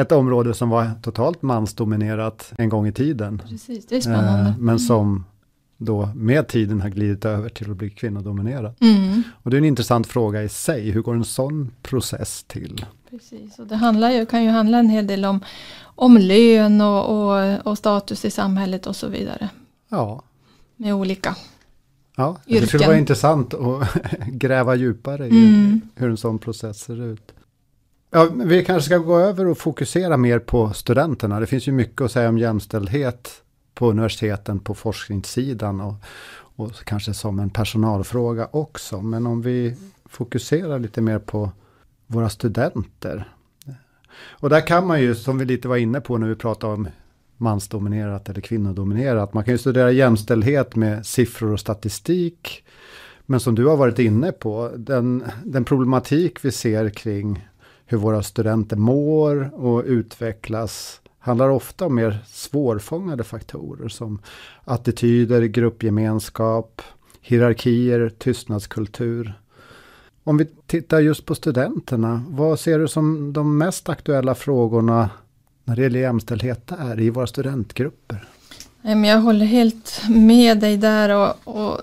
ett 0.00 0.12
område 0.12 0.54
som 0.54 0.68
var 0.68 0.90
totalt 1.02 1.42
mansdominerat 1.42 2.52
en 2.58 2.68
gång 2.68 2.86
i 2.86 2.92
tiden. 2.92 3.42
Precis, 3.48 3.86
det 3.86 3.96
är 3.96 4.00
spännande. 4.00 4.54
Men 4.58 4.68
mm. 4.68 4.78
som 4.78 5.24
då 5.76 6.08
med 6.14 6.48
tiden 6.48 6.80
har 6.80 6.88
glidit 6.88 7.24
över 7.24 7.48
till 7.48 7.70
att 7.70 7.76
bli 7.76 7.90
kvinnodominerat. 7.90 8.80
Mm. 8.80 9.22
Och 9.42 9.50
det 9.50 9.56
är 9.56 9.58
en 9.58 9.64
intressant 9.64 10.06
fråga 10.06 10.42
i 10.42 10.48
sig, 10.48 10.90
hur 10.90 11.02
går 11.02 11.14
en 11.14 11.24
sån 11.24 11.70
process 11.82 12.44
till? 12.44 12.84
Precis, 13.10 13.58
och 13.58 13.66
det 13.66 13.76
handlar 13.76 14.10
ju, 14.10 14.26
kan 14.26 14.44
ju 14.44 14.50
handla 14.50 14.78
en 14.78 14.88
hel 14.88 15.06
del 15.06 15.24
om, 15.24 15.40
om 15.82 16.16
lön 16.16 16.80
och, 16.80 17.30
och, 17.30 17.66
och 17.66 17.78
status 17.78 18.24
i 18.24 18.30
samhället 18.30 18.86
och 18.86 18.96
så 18.96 19.08
vidare. 19.08 19.48
Ja. 19.88 20.22
Med 20.76 20.94
olika 20.94 21.36
Ja, 22.16 22.36
yrken. 22.46 22.60
det 22.60 22.66
skulle 22.66 22.86
vara 22.86 22.98
intressant 22.98 23.54
att 23.54 23.88
gräva 24.26 24.74
djupare 24.74 25.26
i 25.26 25.30
mm. 25.30 25.80
hur 25.94 26.10
en 26.10 26.16
sån 26.16 26.38
process 26.38 26.80
ser 26.80 27.02
ut. 27.02 27.32
Ja, 28.10 28.28
vi 28.34 28.64
kanske 28.64 28.86
ska 28.86 28.98
gå 28.98 29.18
över 29.18 29.46
och 29.46 29.58
fokusera 29.58 30.16
mer 30.16 30.38
på 30.38 30.72
studenterna. 30.72 31.40
Det 31.40 31.46
finns 31.46 31.68
ju 31.68 31.72
mycket 31.72 32.00
att 32.00 32.12
säga 32.12 32.28
om 32.28 32.38
jämställdhet 32.38 33.42
på 33.74 33.90
universiteten 33.90 34.58
på 34.58 34.74
forskningssidan 34.74 35.80
och, 35.80 35.94
och 36.56 36.84
kanske 36.84 37.14
som 37.14 37.38
en 37.38 37.50
personalfråga 37.50 38.48
också. 38.50 39.00
Men 39.00 39.26
om 39.26 39.42
vi 39.42 39.76
fokuserar 40.04 40.78
lite 40.78 41.00
mer 41.00 41.18
på 41.18 41.50
våra 42.06 42.28
studenter. 42.28 43.28
Och 44.20 44.50
där 44.50 44.66
kan 44.66 44.86
man 44.86 45.00
ju, 45.00 45.14
som 45.14 45.38
vi 45.38 45.44
lite 45.44 45.68
var 45.68 45.76
inne 45.76 46.00
på 46.00 46.18
när 46.18 46.28
vi 46.28 46.34
pratade 46.34 46.72
om 46.72 46.88
mansdominerat 47.36 48.28
eller 48.28 48.40
kvinnodominerat, 48.40 49.34
man 49.34 49.44
kan 49.44 49.54
ju 49.54 49.58
studera 49.58 49.90
jämställdhet 49.90 50.76
med 50.76 51.06
siffror 51.06 51.52
och 51.52 51.60
statistik. 51.60 52.64
Men 53.26 53.40
som 53.40 53.54
du 53.54 53.66
har 53.66 53.76
varit 53.76 53.98
inne 53.98 54.32
på, 54.32 54.72
den, 54.76 55.24
den 55.44 55.64
problematik 55.64 56.44
vi 56.44 56.52
ser 56.52 56.90
kring 56.90 57.48
hur 57.90 57.98
våra 57.98 58.22
studenter 58.22 58.76
mår 58.76 59.50
och 59.54 59.82
utvecklas 59.86 61.00
handlar 61.18 61.48
ofta 61.48 61.86
om 61.86 61.94
mer 61.94 62.18
svårfångade 62.26 63.24
faktorer 63.24 63.88
som 63.88 64.18
attityder, 64.64 65.42
gruppgemenskap, 65.42 66.82
hierarkier, 67.20 68.12
tystnadskultur. 68.18 69.40
Om 70.24 70.36
vi 70.36 70.46
tittar 70.66 71.00
just 71.00 71.24
på 71.24 71.34
studenterna, 71.34 72.24
vad 72.28 72.60
ser 72.60 72.78
du 72.78 72.88
som 72.88 73.32
de 73.32 73.58
mest 73.58 73.88
aktuella 73.88 74.34
frågorna 74.34 75.10
när 75.64 75.76
det 75.76 75.82
gäller 75.82 76.00
jämställdhet 76.00 76.66
där 76.66 77.00
i 77.00 77.10
våra 77.10 77.26
studentgrupper? 77.26 78.28
Jag 78.82 79.20
håller 79.20 79.46
helt 79.46 80.02
med 80.08 80.60
dig 80.60 80.76
där 80.76 81.16
och, 81.16 81.56
och 81.60 81.80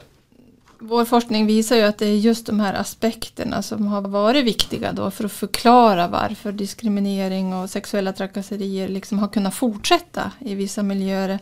vår 0.87 1.05
forskning 1.05 1.45
visar 1.45 1.75
ju 1.75 1.81
att 1.81 1.97
det 1.97 2.05
är 2.05 2.17
just 2.17 2.45
de 2.45 2.59
här 2.59 2.73
aspekterna 2.73 3.61
som 3.61 3.87
har 3.87 4.01
varit 4.01 4.45
viktiga 4.45 4.91
då 4.91 5.11
för 5.11 5.25
att 5.25 5.31
förklara 5.31 6.07
varför 6.07 6.51
diskriminering 6.51 7.53
och 7.53 7.69
sexuella 7.69 8.13
trakasserier 8.13 8.87
liksom 8.87 9.19
har 9.19 9.27
kunnat 9.27 9.55
fortsätta 9.55 10.31
i 10.39 10.55
vissa 10.55 10.83
miljöer. 10.83 11.39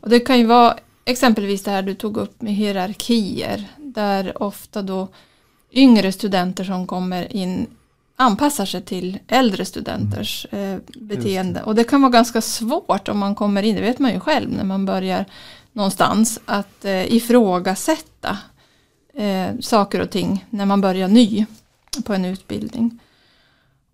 Och 0.00 0.10
det 0.10 0.20
kan 0.20 0.38
ju 0.38 0.46
vara 0.46 0.76
exempelvis 1.04 1.62
det 1.62 1.70
här 1.70 1.82
du 1.82 1.94
tog 1.94 2.16
upp 2.16 2.42
med 2.42 2.54
hierarkier 2.54 3.66
där 3.76 4.42
ofta 4.42 4.82
då 4.82 5.08
yngre 5.72 6.12
studenter 6.12 6.64
som 6.64 6.86
kommer 6.86 7.36
in 7.36 7.66
anpassar 8.16 8.66
sig 8.66 8.82
till 8.82 9.18
äldre 9.28 9.64
studenters 9.64 10.46
eh, 10.50 10.78
beteende. 10.94 11.62
Och 11.62 11.74
det 11.74 11.84
kan 11.84 12.02
vara 12.02 12.12
ganska 12.12 12.40
svårt 12.40 13.08
om 13.08 13.18
man 13.18 13.34
kommer 13.34 13.62
in, 13.62 13.74
det 13.76 13.80
vet 13.80 13.98
man 13.98 14.12
ju 14.12 14.20
själv 14.20 14.50
när 14.50 14.64
man 14.64 14.86
börjar 14.86 15.24
någonstans, 15.72 16.40
att 16.44 16.84
eh, 16.84 17.12
ifrågasätta 17.12 18.38
eh, 19.20 19.58
saker 19.60 20.00
och 20.00 20.10
ting 20.10 20.46
när 20.50 20.66
man 20.66 20.80
börjar 20.80 21.08
ny 21.08 21.46
på 22.04 22.14
en 22.14 22.24
utbildning. 22.24 22.98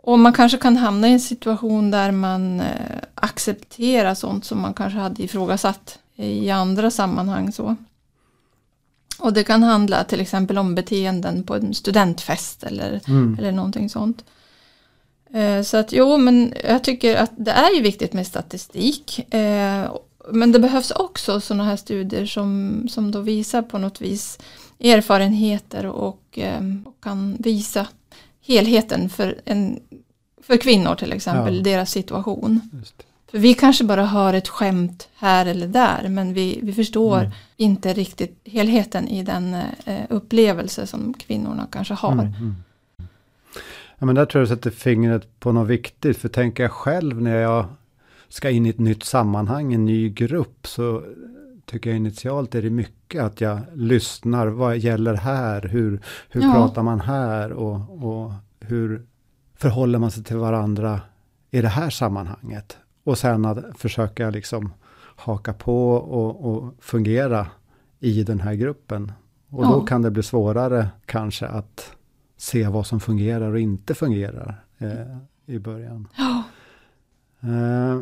Och 0.02 0.18
man 0.18 0.32
kanske 0.32 0.58
kan 0.58 0.76
hamna 0.76 1.08
i 1.08 1.12
en 1.12 1.20
situation 1.20 1.90
där 1.90 2.10
man 2.10 2.60
eh, 2.60 2.98
accepterar 3.14 4.14
sånt 4.14 4.44
som 4.44 4.60
man 4.60 4.74
kanske 4.74 4.98
hade 4.98 5.22
ifrågasatt 5.22 5.98
i 6.16 6.50
andra 6.50 6.90
sammanhang. 6.90 7.52
Så. 7.52 7.76
Och 9.18 9.32
det 9.32 9.44
kan 9.44 9.62
handla 9.62 10.04
till 10.04 10.20
exempel 10.20 10.58
om 10.58 10.74
beteenden 10.74 11.42
på 11.42 11.54
en 11.54 11.74
studentfest 11.74 12.64
eller, 12.64 13.00
mm. 13.08 13.36
eller 13.38 13.52
någonting 13.52 13.88
sånt. 13.90 14.24
Eh, 15.32 15.62
så 15.62 15.76
att 15.76 15.92
jo, 15.92 16.16
men 16.18 16.54
jag 16.64 16.84
tycker 16.84 17.16
att 17.16 17.32
det 17.36 17.50
är 17.50 17.74
ju 17.74 17.82
viktigt 17.82 18.12
med 18.12 18.26
statistik. 18.26 19.34
Eh, 19.34 19.90
men 20.30 20.52
det 20.52 20.58
behövs 20.58 20.90
också 20.90 21.40
sådana 21.40 21.64
här 21.64 21.76
studier 21.76 22.26
som, 22.26 22.82
som 22.88 23.10
då 23.10 23.20
visar 23.20 23.62
på 23.62 23.78
något 23.78 24.00
vis 24.00 24.38
erfarenheter 24.80 25.86
och, 25.86 26.38
eh, 26.38 26.60
och 26.84 27.00
kan 27.00 27.36
visa 27.38 27.86
helheten 28.46 29.08
för, 29.08 29.40
en, 29.44 29.80
för 30.42 30.56
kvinnor 30.56 30.94
till 30.94 31.12
exempel, 31.12 31.56
ja. 31.56 31.62
deras 31.62 31.90
situation. 31.90 32.60
För 33.30 33.38
vi 33.38 33.54
kanske 33.54 33.84
bara 33.84 34.04
hör 34.04 34.34
ett 34.34 34.48
skämt 34.48 35.08
här 35.16 35.46
eller 35.46 35.66
där 35.66 36.08
men 36.08 36.34
vi, 36.34 36.58
vi 36.62 36.72
förstår 36.72 37.18
mm. 37.18 37.30
inte 37.56 37.92
riktigt 37.92 38.40
helheten 38.44 39.08
i 39.08 39.22
den 39.22 39.54
eh, 39.84 40.00
upplevelse 40.08 40.86
som 40.86 41.14
kvinnorna 41.14 41.66
kanske 41.72 41.94
har. 41.94 42.12
Mm, 42.12 42.26
mm. 42.26 42.54
Ja, 43.98 44.06
men 44.06 44.14
där 44.14 44.26
tror 44.26 44.40
jag 44.40 44.48
du 44.48 44.56
sätter 44.56 44.70
fingret 44.70 45.40
på 45.40 45.52
något 45.52 45.68
viktigt. 45.68 46.16
För 46.16 46.28
tänker 46.28 46.62
jag 46.62 46.72
själv 46.72 47.22
när 47.22 47.36
jag 47.36 47.66
ska 48.28 48.50
in 48.50 48.66
i 48.66 48.68
ett 48.68 48.78
nytt 48.78 49.02
sammanhang, 49.02 49.74
en 49.74 49.84
ny 49.84 50.08
grupp, 50.08 50.66
så 50.66 51.02
tycker 51.64 51.90
jag 51.90 51.96
initialt 51.96 52.54
är 52.54 52.62
det 52.62 52.70
mycket 52.70 52.95
att 53.14 53.40
jag 53.40 53.60
lyssnar. 53.74 54.46
Vad 54.46 54.78
gäller 54.78 55.14
här? 55.14 55.62
Hur, 55.62 56.00
hur 56.30 56.42
ja. 56.42 56.52
pratar 56.52 56.82
man 56.82 57.00
här? 57.00 57.52
Och, 57.52 58.04
och 58.04 58.32
hur 58.60 59.06
förhåller 59.54 59.98
man 59.98 60.10
sig 60.10 60.24
till 60.24 60.36
varandra 60.36 61.00
i 61.50 61.62
det 61.62 61.68
här 61.68 61.90
sammanhanget? 61.90 62.76
Och 63.04 63.18
sen 63.18 63.44
att 63.44 63.58
försöka 63.78 64.30
liksom 64.30 64.72
haka 65.16 65.52
på 65.52 65.90
och, 65.90 66.50
och 66.50 66.74
fungera 66.80 67.46
i 68.00 68.22
den 68.22 68.40
här 68.40 68.54
gruppen. 68.54 69.12
Och 69.50 69.64
ja. 69.64 69.68
då 69.68 69.80
kan 69.80 70.02
det 70.02 70.10
bli 70.10 70.22
svårare 70.22 70.88
kanske 71.04 71.46
att 71.46 71.96
se 72.36 72.68
vad 72.68 72.86
som 72.86 73.00
fungerar 73.00 73.52
och 73.52 73.60
inte 73.60 73.94
fungerar 73.94 74.64
eh, 74.78 75.16
i 75.46 75.58
början. 75.58 76.08
Ja. 76.16 76.42
Eh, 77.40 78.00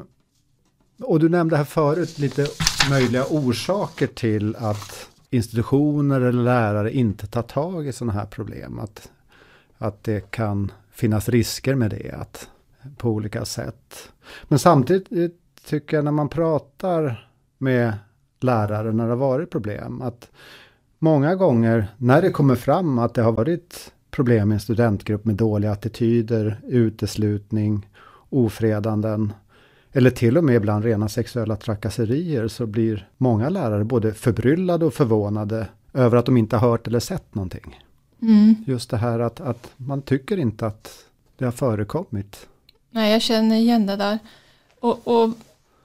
och 1.02 1.20
du 1.20 1.28
nämnde 1.28 1.56
här 1.56 1.64
förut 1.64 2.18
lite 2.18 2.46
möjliga 2.90 3.24
orsaker 3.30 4.06
till 4.06 4.56
att 4.56 5.08
institutioner 5.30 6.20
eller 6.20 6.42
lärare 6.42 6.92
inte 6.92 7.26
tar 7.26 7.42
tag 7.42 7.86
i 7.86 7.92
sådana 7.92 8.12
här 8.12 8.26
problem. 8.26 8.78
Att, 8.78 9.10
att 9.78 10.04
det 10.04 10.30
kan 10.30 10.72
finnas 10.92 11.28
risker 11.28 11.74
med 11.74 11.90
det 11.90 12.10
att, 12.10 12.48
på 12.96 13.10
olika 13.10 13.44
sätt. 13.44 14.10
Men 14.48 14.58
samtidigt 14.58 15.36
tycker 15.64 15.96
jag 15.96 16.04
när 16.04 16.12
man 16.12 16.28
pratar 16.28 17.28
med 17.58 17.92
lärare 18.40 18.92
när 18.92 19.04
det 19.04 19.10
har 19.10 19.16
varit 19.16 19.50
problem 19.50 20.02
att 20.02 20.30
många 20.98 21.34
gånger 21.34 21.86
när 21.96 22.22
det 22.22 22.30
kommer 22.30 22.54
fram 22.54 22.98
att 22.98 23.14
det 23.14 23.22
har 23.22 23.32
varit 23.32 23.92
problem 24.10 24.52
i 24.52 24.54
en 24.54 24.60
studentgrupp 24.60 25.24
med 25.24 25.34
dåliga 25.34 25.72
attityder, 25.72 26.60
uteslutning, 26.66 27.88
ofredanden 28.28 29.32
eller 29.96 30.10
till 30.10 30.38
och 30.38 30.44
med 30.44 30.56
ibland 30.56 30.84
rena 30.84 31.08
sexuella 31.08 31.56
trakasserier 31.56 32.48
så 32.48 32.66
blir 32.66 33.08
många 33.16 33.48
lärare 33.48 33.84
både 33.84 34.14
förbryllade 34.14 34.84
och 34.84 34.94
förvånade 34.94 35.66
över 35.92 36.16
att 36.16 36.26
de 36.26 36.36
inte 36.36 36.56
har 36.56 36.68
hört 36.68 36.86
eller 36.86 37.00
sett 37.00 37.34
någonting. 37.34 37.80
Mm. 38.22 38.54
Just 38.66 38.90
det 38.90 38.96
här 38.96 39.18
att, 39.18 39.40
att 39.40 39.70
man 39.76 40.02
tycker 40.02 40.38
inte 40.38 40.66
att 40.66 41.04
det 41.38 41.44
har 41.44 41.52
förekommit. 41.52 42.46
Nej, 42.90 43.12
jag 43.12 43.22
känner 43.22 43.56
igen 43.56 43.86
det 43.86 43.96
där. 43.96 44.18
Och, 44.80 45.08
och 45.08 45.30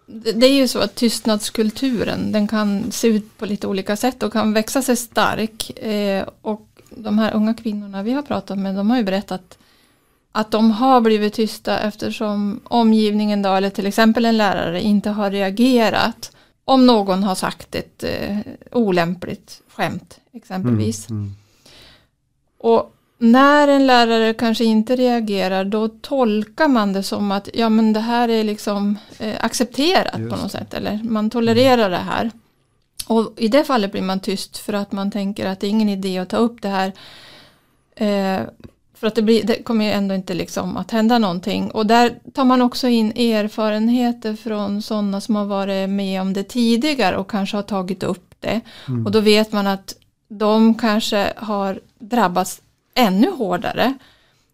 det 0.05 0.45
är 0.45 0.53
ju 0.53 0.67
så 0.67 0.79
att 0.79 0.95
tystnadskulturen 0.95 2.31
den 2.31 2.47
kan 2.47 2.91
se 2.91 3.07
ut 3.07 3.37
på 3.37 3.45
lite 3.45 3.67
olika 3.67 3.95
sätt 3.95 4.23
och 4.23 4.33
kan 4.33 4.53
växa 4.53 4.81
sig 4.81 4.95
stark. 4.95 5.79
Eh, 5.79 6.27
och 6.41 6.67
de 6.89 7.19
här 7.19 7.33
unga 7.33 7.53
kvinnorna 7.53 8.03
vi 8.03 8.11
har 8.11 8.21
pratat 8.21 8.59
med 8.59 8.75
de 8.75 8.89
har 8.89 8.97
ju 8.97 9.03
berättat 9.03 9.57
att 10.31 10.51
de 10.51 10.71
har 10.71 11.01
blivit 11.01 11.33
tysta 11.33 11.79
eftersom 11.79 12.59
omgivningen 12.63 13.41
då, 13.41 13.53
eller 13.53 13.69
till 13.69 13.87
exempel 13.87 14.25
en 14.25 14.37
lärare 14.37 14.81
inte 14.81 15.09
har 15.09 15.31
reagerat 15.31 16.31
om 16.65 16.85
någon 16.85 17.23
har 17.23 17.35
sagt 17.35 17.75
ett 17.75 18.03
eh, 18.03 18.37
olämpligt 18.71 19.61
skämt 19.67 20.19
exempelvis. 20.31 21.09
Mm, 21.09 21.21
mm. 21.21 21.35
Och 22.57 22.95
när 23.17 23.67
en 23.67 23.87
lärare 23.87 24.33
kanske 24.33 24.63
inte 24.63 24.95
reagerar 24.95 25.65
då 25.65 25.87
tolkar 25.87 26.67
man 26.67 26.93
det 26.93 27.03
som 27.03 27.31
att 27.31 27.49
ja 27.53 27.69
men 27.69 27.93
det 27.93 27.99
här 27.99 28.29
är 28.29 28.43
liksom 28.43 28.97
eh, 29.19 29.35
accepterat 29.45 30.19
Just. 30.19 30.31
på 30.31 30.41
något 30.41 30.51
sätt 30.51 30.73
eller 30.73 30.99
man 31.03 31.29
tolererar 31.29 31.87
mm. 31.87 31.91
det 31.91 31.97
här. 31.97 32.31
Och 33.07 33.33
i 33.37 33.47
det 33.47 33.63
fallet 33.63 33.91
blir 33.91 34.01
man 34.01 34.19
tyst 34.19 34.57
för 34.57 34.73
att 34.73 34.91
man 34.91 35.11
tänker 35.11 35.45
att 35.45 35.59
det 35.59 35.67
är 35.67 35.69
ingen 35.69 35.89
idé 35.89 36.17
att 36.17 36.29
ta 36.29 36.37
upp 36.37 36.61
det 36.61 36.69
här. 36.69 36.93
Eh, 37.95 38.47
för 38.99 39.07
att 39.07 39.15
det, 39.15 39.21
blir, 39.21 39.43
det 39.43 39.63
kommer 39.63 39.85
ju 39.85 39.91
ändå 39.91 40.15
inte 40.15 40.33
liksom 40.33 40.77
att 40.77 40.91
hända 40.91 41.19
någonting. 41.19 41.71
Och 41.71 41.85
där 41.85 42.13
tar 42.33 42.45
man 42.45 42.61
också 42.61 42.87
in 42.87 43.11
erfarenheter 43.11 44.35
från 44.35 44.81
sådana 44.81 45.21
som 45.21 45.35
har 45.35 45.45
varit 45.45 45.89
med 45.89 46.21
om 46.21 46.33
det 46.33 46.43
tidigare 46.43 47.17
och 47.17 47.31
kanske 47.31 47.57
har 47.57 47.63
tagit 47.63 48.03
upp 48.03 48.35
det. 48.39 48.61
Mm. 48.87 49.05
Och 49.05 49.11
då 49.11 49.19
vet 49.19 49.51
man 49.51 49.67
att 49.67 49.95
de 50.27 50.75
kanske 50.75 51.33
har 51.37 51.79
drabbats 51.99 52.61
ännu 52.93 53.31
hårdare. 53.31 53.93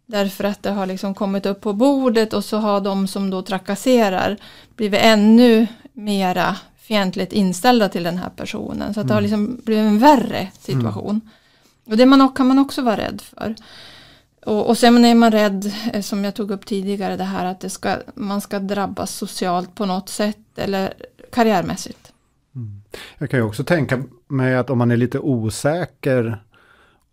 Därför 0.06 0.44
att 0.44 0.64
det 0.64 0.72
har 0.72 0.86
liksom 0.86 1.16
kommit 1.16 1.46
upp 1.46 1.62
på 1.62 1.74
bordet 1.74 2.34
och 2.34 2.46
så 2.46 2.58
har 2.58 2.82
de 2.82 3.08
som 3.08 3.30
då 3.30 3.42
trakasserar 3.42 4.38
blivit 4.76 5.02
ännu 5.04 5.68
mera 5.94 6.56
fientligt 6.78 7.34
inställda 7.34 7.90
till 7.90 8.04
den 8.04 8.18
här 8.18 8.30
personen. 8.30 8.94
Så 8.94 9.00
att 9.00 9.08
det 9.08 9.14
har 9.14 9.22
mm. 9.22 9.30
liksom 9.30 9.62
blivit 9.66 9.86
en 9.86 10.00
värre 10.00 10.48
situation. 10.60 11.10
Mm. 11.10 11.22
Och 11.86 11.98
det 11.98 12.06
man, 12.06 12.30
kan 12.30 12.48
man 12.48 12.60
också 12.60 12.82
vara 12.82 12.98
rädd 12.98 13.22
för. 13.22 13.56
Och, 14.46 14.70
och 14.70 14.78
sen 14.78 15.06
är 15.06 15.16
man 15.16 15.32
rädd, 15.32 15.74
eh, 15.94 16.02
som 16.02 16.24
jag 16.24 16.36
tog 16.36 16.52
upp 16.52 16.66
tidigare, 16.66 17.18
det 17.18 17.24
här 17.24 17.46
att 17.46 17.60
det 17.60 17.70
ska, 17.70 17.96
man 18.16 18.42
ska 18.42 18.60
drabbas 18.60 19.16
socialt 19.16 19.76
på 19.76 19.86
något 19.86 20.10
sätt 20.10 20.38
eller 20.56 20.94
karriärmässigt. 21.32 22.14
Mm. 22.56 22.82
Jag 23.18 23.30
kan 23.30 23.40
ju 23.40 23.46
också 23.46 23.64
tänka 23.64 24.04
mig 24.28 24.56
att 24.56 24.70
om 24.70 24.78
man 24.78 24.92
är 24.92 24.98
lite 24.98 25.20
osäker 25.20 26.44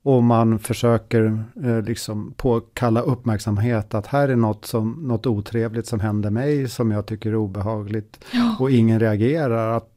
och 0.02 0.22
man 0.22 0.58
försöker 0.58 1.44
eh, 1.64 1.82
liksom 1.82 2.34
påkalla 2.36 3.00
uppmärksamhet 3.00 3.94
att 3.94 4.06
här 4.06 4.28
är 4.28 4.36
något, 4.36 4.64
som, 4.64 4.90
något 4.90 5.26
otrevligt 5.26 5.86
som 5.86 6.00
händer 6.00 6.30
mig 6.30 6.68
som 6.68 6.90
jag 6.90 7.06
tycker 7.06 7.30
är 7.30 7.36
obehagligt. 7.36 8.24
Ja. 8.30 8.56
Och 8.58 8.70
ingen 8.70 9.00
reagerar. 9.00 9.76
Att 9.76 9.88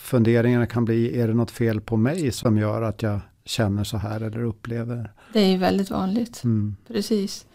funderingarna 0.00 0.66
kan 0.66 0.84
bli, 0.84 1.20
är 1.20 1.28
det 1.28 1.34
något 1.34 1.50
fel 1.50 1.80
på 1.80 1.96
mig 1.96 2.32
som 2.32 2.58
gör 2.58 2.82
att 2.82 3.02
jag 3.02 3.20
känner 3.44 3.84
så 3.84 3.96
här 3.96 4.20
eller 4.20 4.42
upplever? 4.44 5.12
Det 5.32 5.40
är 5.40 5.48
ju 5.48 5.56
väldigt 5.56 5.90
vanligt. 5.90 6.44
Mm. 6.44 6.76
Precis. 6.88 7.46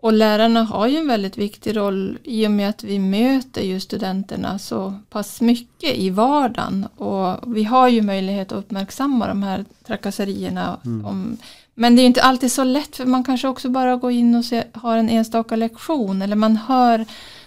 Och 0.00 0.12
lärarna 0.12 0.62
har 0.62 0.86
ju 0.86 0.96
en 0.96 1.08
väldigt 1.08 1.38
viktig 1.38 1.76
roll 1.76 2.18
i 2.24 2.46
och 2.46 2.50
med 2.50 2.68
att 2.68 2.84
vi 2.84 2.98
möter 2.98 3.62
ju 3.62 3.80
studenterna 3.80 4.58
så 4.58 4.94
pass 5.10 5.40
mycket 5.40 5.96
i 5.96 6.10
vardagen. 6.10 6.86
Och 6.96 7.56
vi 7.56 7.64
har 7.64 7.88
ju 7.88 8.02
möjlighet 8.02 8.52
att 8.52 8.58
uppmärksamma 8.58 9.26
de 9.28 9.42
här 9.42 9.64
trakasserierna. 9.86 10.80
Mm. 10.84 11.06
Om, 11.06 11.36
men 11.74 11.96
det 11.96 12.00
är 12.00 12.02
ju 12.02 12.06
inte 12.06 12.22
alltid 12.22 12.52
så 12.52 12.64
lätt 12.64 12.96
för 12.96 13.06
man 13.06 13.24
kanske 13.24 13.48
också 13.48 13.68
bara 13.68 13.96
går 13.96 14.10
in 14.10 14.34
och 14.34 14.44
ser, 14.44 14.64
har 14.72 14.96
en 14.96 15.08
enstaka 15.08 15.56
lektion 15.56 16.22
eller 16.22 16.36
man 16.36 16.56
hör 16.56 17.04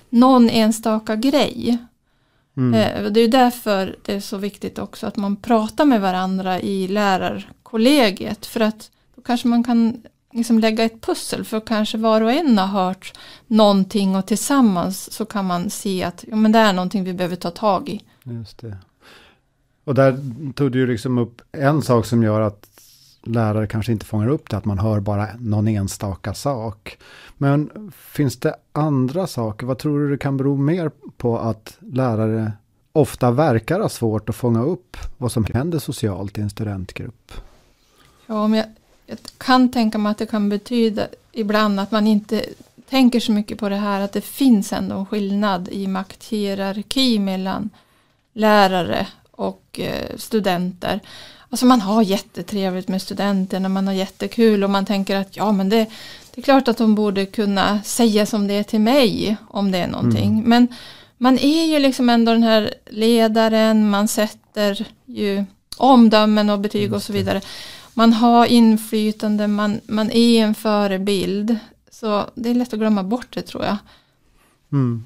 någon 0.09 0.49
enstaka 0.49 1.15
grej. 1.15 1.77
Mm. 2.57 2.73
Eh, 2.73 3.11
Det 3.11 3.19
är 3.19 3.27
därför 3.27 3.95
det 4.05 4.13
är 4.13 4.19
så 4.19 4.37
viktigt 4.37 4.79
också 4.79 5.07
att 5.07 5.17
man 5.17 5.35
pratar 5.35 5.85
med 5.85 6.01
varandra 6.01 6.59
i 6.59 6.87
kollegiet, 7.71 8.45
För 8.45 8.59
att 8.59 8.91
då 9.15 9.21
kanske 9.21 9.47
man 9.47 9.63
kan 9.63 10.01
liksom 10.31 10.59
lägga 10.59 10.83
ett 10.83 11.01
pussel 11.01 11.45
för 11.45 11.59
kanske 11.59 11.97
var 11.97 12.21
och 12.21 12.31
en 12.31 12.57
har 12.57 12.67
hört 12.67 13.13
någonting 13.47 14.15
och 14.15 14.25
tillsammans 14.25 15.13
så 15.13 15.25
kan 15.25 15.45
man 15.45 15.69
se 15.69 16.03
att 16.03 16.25
ja, 16.27 16.35
men 16.35 16.51
det 16.51 16.59
är 16.59 16.73
någonting 16.73 17.03
vi 17.03 17.13
behöver 17.13 17.35
ta 17.35 17.51
tag 17.51 17.89
i. 17.89 18.01
Just 18.23 18.57
det. 18.57 18.77
Och 19.83 19.95
där 19.95 20.19
tog 20.53 20.71
du 20.71 20.79
ju 20.79 20.87
liksom 20.87 21.17
upp 21.17 21.41
en 21.51 21.81
sak 21.81 22.05
som 22.05 22.23
gör 22.23 22.41
att 22.41 22.67
lärare 23.23 23.67
kanske 23.67 23.91
inte 23.91 24.05
fångar 24.05 24.27
upp 24.27 24.49
det, 24.49 24.57
att 24.57 24.65
man 24.65 24.79
hör 24.79 24.99
bara 24.99 25.27
någon 25.39 25.67
enstaka 25.67 26.33
sak. 26.33 26.97
Men 27.37 27.91
finns 27.97 28.37
det 28.37 28.55
andra 28.71 29.27
saker? 29.27 29.65
Vad 29.65 29.77
tror 29.77 29.99
du 29.99 30.09
det 30.09 30.17
kan 30.17 30.37
bero 30.37 30.57
mer 30.57 30.91
på 31.17 31.39
att 31.39 31.77
lärare 31.79 32.51
ofta 32.93 33.31
verkar 33.31 33.79
ha 33.79 33.89
svårt 33.89 34.29
att 34.29 34.35
fånga 34.35 34.63
upp 34.63 34.97
vad 35.17 35.31
som 35.31 35.45
händer 35.45 35.79
socialt 35.79 36.37
i 36.37 36.41
en 36.41 36.49
studentgrupp? 36.49 37.31
Ja, 38.31 38.43
om 38.43 38.53
jag, 38.53 38.65
jag 39.05 39.17
kan 39.37 39.71
tänka 39.71 39.97
mig 39.97 40.11
att 40.11 40.17
det 40.17 40.25
kan 40.25 40.49
betyda 40.49 41.07
ibland 41.31 41.79
att 41.79 41.91
man 41.91 42.07
inte 42.07 42.45
tänker 42.89 43.19
så 43.19 43.31
mycket 43.31 43.59
på 43.59 43.69
det 43.69 43.75
här 43.75 44.01
att 44.01 44.13
det 44.13 44.21
finns 44.21 44.73
ändå 44.73 44.95
en 44.95 45.05
skillnad 45.05 45.69
i 45.71 45.87
makthierarki 45.87 47.19
mellan 47.19 47.69
lärare 48.33 49.07
och 49.31 49.79
eh, 49.79 50.17
studenter. 50.17 50.99
Alltså 51.49 51.65
man 51.65 51.81
har 51.81 52.01
jättetrevligt 52.01 52.87
med 52.87 53.01
studenterna, 53.01 53.69
man 53.69 53.87
har 53.87 53.93
jättekul 53.93 54.63
och 54.63 54.69
man 54.69 54.85
tänker 54.85 55.15
att 55.15 55.37
ja 55.37 55.51
men 55.51 55.69
det, 55.69 55.85
det 56.33 56.41
är 56.41 56.43
klart 56.43 56.67
att 56.67 56.77
de 56.77 56.95
borde 56.95 57.25
kunna 57.25 57.81
säga 57.83 58.25
som 58.25 58.47
det 58.47 58.53
är 58.53 58.63
till 58.63 58.81
mig 58.81 59.37
om 59.47 59.71
det 59.71 59.77
är 59.77 59.87
någonting. 59.87 60.29
Mm. 60.29 60.49
Men 60.49 60.67
man 61.17 61.39
är 61.39 61.65
ju 61.65 61.79
liksom 61.79 62.09
ändå 62.09 62.31
den 62.31 62.43
här 62.43 62.73
ledaren, 62.89 63.89
man 63.89 64.07
sätter 64.07 64.87
ju 65.05 65.45
omdömen 65.77 66.49
och 66.49 66.59
betyg 66.59 66.93
och 66.93 67.03
så 67.03 67.13
vidare. 67.13 67.41
Man 67.93 68.13
har 68.13 68.45
inflytande, 68.45 69.47
man, 69.47 69.81
man 69.87 70.11
är 70.11 70.43
en 70.43 70.55
förebild. 70.55 71.57
Så 71.91 72.25
det 72.35 72.49
är 72.49 72.53
lätt 72.53 72.73
att 72.73 72.79
glömma 72.79 73.03
bort 73.03 73.27
det 73.33 73.41
tror 73.41 73.63
jag. 73.63 73.77
Mm. 74.71 75.05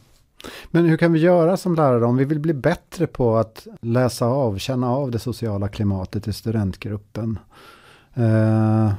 Men 0.71 0.85
hur 0.85 0.97
kan 0.97 1.13
vi 1.13 1.19
göra 1.19 1.57
som 1.57 1.75
lärare 1.75 2.05
om 2.05 2.17
vi 2.17 2.25
vill 2.25 2.39
bli 2.39 2.53
bättre 2.53 3.07
på 3.07 3.37
att 3.37 3.67
läsa 3.81 4.25
av, 4.25 4.57
känna 4.57 4.91
av 4.91 5.11
det 5.11 5.19
sociala 5.19 5.67
klimatet 5.67 6.27
i 6.27 6.33
studentgruppen? 6.33 7.39
Eh, 8.13 8.93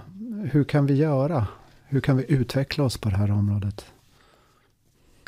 hur 0.51 0.65
kan 0.65 0.87
vi 0.87 0.95
göra? 0.95 1.47
Hur 1.87 2.01
kan 2.01 2.17
vi 2.17 2.33
utveckla 2.33 2.85
oss 2.85 2.99
på 2.99 3.09
det 3.09 3.17
här 3.17 3.31
området? 3.31 3.87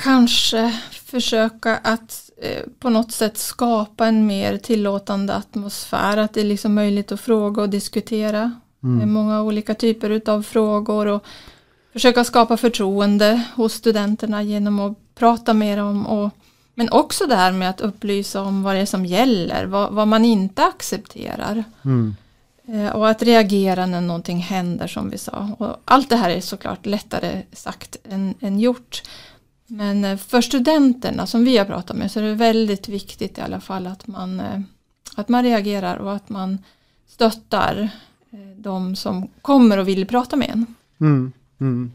Kanske 0.02 0.80
försöka 0.90 1.76
att 1.76 2.30
eh, 2.42 2.62
på 2.78 2.90
något 2.90 3.12
sätt 3.12 3.38
skapa 3.38 4.06
en 4.06 4.26
mer 4.26 4.56
tillåtande 4.56 5.34
atmosfär. 5.34 6.16
Att 6.16 6.34
det 6.34 6.40
är 6.40 6.44
liksom 6.44 6.74
möjligt 6.74 7.12
att 7.12 7.20
fråga 7.20 7.62
och 7.62 7.70
diskutera. 7.70 8.52
Mm. 8.82 9.00
Eh, 9.00 9.06
Många 9.06 9.42
olika 9.42 9.74
typer 9.74 10.10
utav 10.10 10.42
frågor. 10.42 11.06
Och 11.06 11.24
försöka 11.92 12.24
skapa 12.24 12.56
förtroende 12.56 13.42
hos 13.54 13.72
studenterna 13.74 14.42
genom 14.42 14.80
att 14.80 14.98
prata 15.14 15.54
mer 15.54 15.78
om. 15.78 16.06
Och, 16.06 16.30
men 16.74 16.90
också 16.90 17.26
det 17.26 17.36
här 17.36 17.52
med 17.52 17.70
att 17.70 17.80
upplysa 17.80 18.42
om 18.42 18.62
vad 18.62 18.74
det 18.74 18.80
är 18.80 18.86
som 18.86 19.06
gäller. 19.06 19.64
Vad, 19.66 19.92
vad 19.92 20.08
man 20.08 20.24
inte 20.24 20.64
accepterar. 20.64 21.64
Mm. 21.84 22.16
Eh, 22.68 22.88
Och 22.90 23.08
att 23.08 23.22
reagera 23.22 23.86
när 23.86 24.00
någonting 24.00 24.38
händer 24.38 24.86
som 24.86 25.10
vi 25.10 25.18
sa. 25.18 25.50
Och 25.58 25.76
allt 25.84 26.08
det 26.10 26.16
här 26.16 26.30
är 26.30 26.40
såklart 26.40 26.86
lättare 26.86 27.42
sagt 27.52 27.96
än, 28.10 28.34
än 28.40 28.60
gjort. 28.60 29.02
Men 29.68 30.04
eh, 30.04 30.16
för 30.16 30.40
studenterna 30.40 31.26
som 31.26 31.44
vi 31.44 31.58
har 31.58 31.64
pratat 31.64 31.96
med 31.96 32.10
så 32.10 32.20
är 32.20 32.24
det 32.24 32.34
väldigt 32.34 32.88
viktigt 32.88 33.38
i 33.38 33.40
alla 33.40 33.60
fall 33.60 33.86
att 33.86 34.06
man, 34.06 34.40
eh, 34.40 34.60
att 35.16 35.28
man 35.28 35.44
reagerar 35.44 35.96
och 35.96 36.12
att 36.14 36.28
man 36.28 36.58
stöttar 37.06 37.90
eh, 38.30 38.38
de 38.56 38.96
som 38.96 39.28
kommer 39.42 39.78
och 39.78 39.88
vill 39.88 40.06
prata 40.06 40.36
med 40.36 40.50
en. 40.50 40.66
Mm. 41.00 41.32
Mm. 41.60 41.92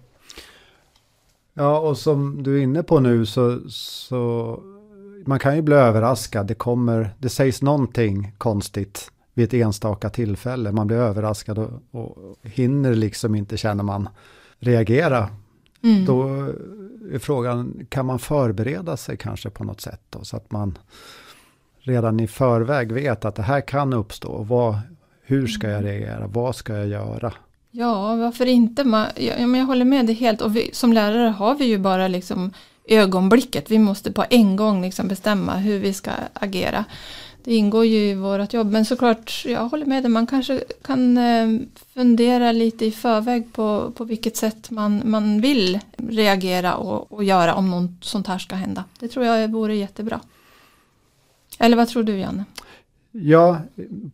Ja, 1.53 1.79
och 1.79 1.97
som 1.97 2.43
du 2.43 2.57
är 2.57 2.63
inne 2.63 2.83
på 2.83 2.99
nu 2.99 3.25
så, 3.25 3.59
så 3.69 4.59
man 5.25 5.39
kan 5.39 5.55
ju 5.55 5.61
bli 5.61 5.75
överraskad. 5.75 6.47
Det 6.47 6.53
kommer, 6.53 7.09
det 7.19 7.29
sägs 7.29 7.61
någonting 7.61 8.31
konstigt 8.37 9.11
vid 9.33 9.45
ett 9.45 9.53
enstaka 9.53 10.09
tillfälle. 10.09 10.71
Man 10.71 10.87
blir 10.87 10.97
överraskad 10.97 11.57
och, 11.57 11.81
och 11.91 12.37
hinner 12.41 12.95
liksom 12.95 13.35
inte, 13.35 13.57
känner 13.57 13.83
man, 13.83 14.09
reagera. 14.59 15.29
Mm. 15.83 16.05
Då 16.05 16.49
är 17.11 17.19
frågan, 17.19 17.85
kan 17.89 18.05
man 18.05 18.19
förbereda 18.19 18.97
sig 18.97 19.17
kanske 19.17 19.49
på 19.49 19.63
något 19.63 19.81
sätt 19.81 20.01
då, 20.09 20.23
så 20.23 20.37
att 20.37 20.51
man 20.51 20.77
redan 21.79 22.19
i 22.19 22.27
förväg 22.27 22.91
vet 22.91 23.25
att 23.25 23.35
det 23.35 23.41
här 23.41 23.61
kan 23.61 23.93
uppstå. 23.93 24.43
Vad, 24.43 24.79
hur 25.21 25.47
ska 25.47 25.69
jag 25.69 25.83
reagera? 25.83 26.27
Vad 26.27 26.55
ska 26.55 26.73
jag 26.73 26.87
göra? 26.87 27.33
Ja, 27.71 28.15
varför 28.15 28.45
inte? 28.45 28.83
Man, 28.83 29.07
ja, 29.15 29.47
men 29.47 29.59
jag 29.59 29.67
håller 29.67 29.85
med 29.85 30.05
dig 30.05 30.15
helt. 30.15 30.41
Och 30.41 30.55
vi, 30.55 30.69
som 30.73 30.93
lärare 30.93 31.29
har 31.29 31.55
vi 31.55 31.65
ju 31.65 31.77
bara 31.77 32.07
liksom 32.07 32.53
ögonblicket. 32.87 33.71
Vi 33.71 33.79
måste 33.79 34.11
på 34.11 34.25
en 34.29 34.55
gång 34.55 34.81
liksom 34.81 35.07
bestämma 35.07 35.55
hur 35.55 35.79
vi 35.79 35.93
ska 35.93 36.11
agera. 36.33 36.85
Det 37.43 37.55
ingår 37.55 37.85
ju 37.85 37.97
i 37.97 38.15
vårt 38.15 38.53
jobb. 38.53 38.71
Men 38.71 38.85
såklart, 38.85 39.43
jag 39.45 39.69
håller 39.69 39.85
med 39.85 40.03
dig. 40.03 40.09
Man 40.11 40.27
kanske 40.27 40.63
kan 40.81 41.17
eh, 41.17 41.47
fundera 41.93 42.51
lite 42.51 42.85
i 42.85 42.91
förväg 42.91 43.53
på, 43.53 43.91
på 43.95 44.03
vilket 44.03 44.37
sätt 44.37 44.71
man, 44.71 45.01
man 45.05 45.41
vill 45.41 45.79
reagera 45.97 46.75
och, 46.75 47.11
och 47.11 47.23
göra 47.23 47.55
om 47.55 47.69
något 47.71 47.91
sånt 48.03 48.27
här 48.27 48.37
ska 48.37 48.55
hända. 48.55 48.83
Det 48.99 49.07
tror 49.07 49.25
jag 49.25 49.47
vore 49.51 49.75
jättebra. 49.75 50.19
Eller 51.59 51.77
vad 51.77 51.87
tror 51.87 52.03
du, 52.03 52.17
Janne? 52.17 52.45
Ja, 53.11 53.57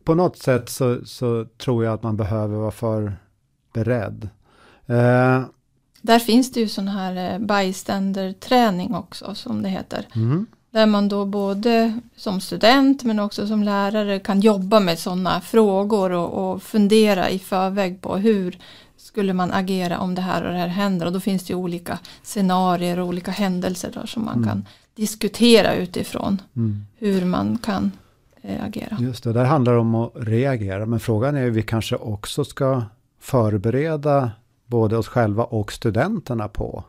på 0.04 0.16
något 0.16 0.38
sätt 0.38 0.70
så, 0.70 1.06
så 1.06 1.46
tror 1.58 1.84
jag 1.86 1.94
att 1.94 2.04
man 2.04 2.18
behöver 2.18 2.58
vara 2.58 2.72
förberedd. 2.72 4.30
Eh, 4.86 5.44
Där 6.02 6.20
finns 6.20 6.52
det 6.52 6.60
ju 6.60 6.68
sån 6.68 6.88
här 6.88 7.34
eh, 7.34 7.40
bystander-träning 7.40 8.96
också, 8.96 9.36
som 9.36 9.62
det 9.62 9.70
heter. 9.70 10.06
mm, 10.16 10.46
Där 10.72 10.86
man 10.86 11.10
då 11.10 11.26
både 11.26 12.00
som 12.16 12.42
student 12.42 13.04
men 13.04 13.20
också 13.20 13.48
som 13.48 13.64
lärare 13.64 14.20
kan 14.20 14.40
jobba 14.40 14.80
med 14.80 15.00
sådana 15.00 15.42
frågor 15.42 16.12
och, 16.12 16.52
och 16.52 16.64
fundera 16.64 17.30
i 17.30 17.40
förväg 17.40 18.02
på 18.02 18.18
hur 18.18 18.58
skulle 18.98 19.34
man 19.34 19.52
agera 19.52 20.00
om 20.00 20.16
det 20.16 20.22
här 20.22 20.44
och 20.44 20.52
det 20.52 20.58
här 20.58 20.68
händer. 20.68 21.06
Och 21.06 21.14
då 21.14 21.20
finns 21.20 21.44
det 21.44 21.54
ju 21.54 21.58
olika 21.58 22.00
scenarier 22.24 23.00
och 23.00 23.08
olika 23.08 23.32
händelser 23.32 23.92
då 24.02 24.08
som 24.08 24.26
man 24.26 24.38
Mm. 24.38 24.50
kan 24.50 24.66
diskutera 24.96 25.76
utifrån 25.76 26.42
mm. 26.56 26.86
hur 26.98 27.26
man 27.26 27.58
kan 27.58 27.92
eh, 28.42 28.64
agera. 28.64 28.98
Just 29.00 29.24
det, 29.24 29.34
där 29.34 29.46
handlar 29.46 29.74
det 29.74 29.80
om 29.80 29.96
att 29.96 30.12
reagera. 30.16 30.86
Men 30.86 31.00
frågan 31.00 31.36
är 31.36 31.42
ju 31.42 31.50
vi 31.50 31.62
kanske 31.62 31.96
också 31.96 32.46
ska 32.46 32.84
förbereda 33.20 34.32
både 34.66 34.98
oss 34.98 35.08
själva 35.08 35.44
och 35.44 35.72
studenterna 35.72 36.48
på 36.48 36.84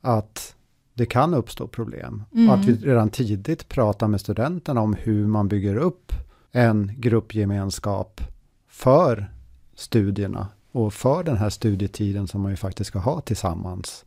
att 0.00 0.54
det 0.94 1.06
kan 1.06 1.34
uppstå 1.34 1.66
problem. 1.66 2.22
Mm. 2.34 2.48
Och 2.48 2.54
att 2.54 2.64
vi 2.64 2.74
redan 2.74 3.10
tidigt 3.10 3.68
pratar 3.68 4.08
med 4.08 4.20
studenterna 4.20 4.80
om 4.80 4.94
hur 4.94 5.26
man 5.26 5.48
bygger 5.48 5.76
upp 5.76 6.12
en 6.52 6.92
gruppgemenskap 6.96 8.20
för 8.68 9.30
studierna 9.74 10.48
och 10.72 10.94
för 10.94 11.24
den 11.24 11.36
här 11.36 11.50
studietiden 11.50 12.28
som 12.28 12.40
man 12.40 12.50
ju 12.50 12.56
faktiskt 12.56 12.88
ska 12.88 12.98
ha 12.98 13.20
tillsammans. 13.20 14.04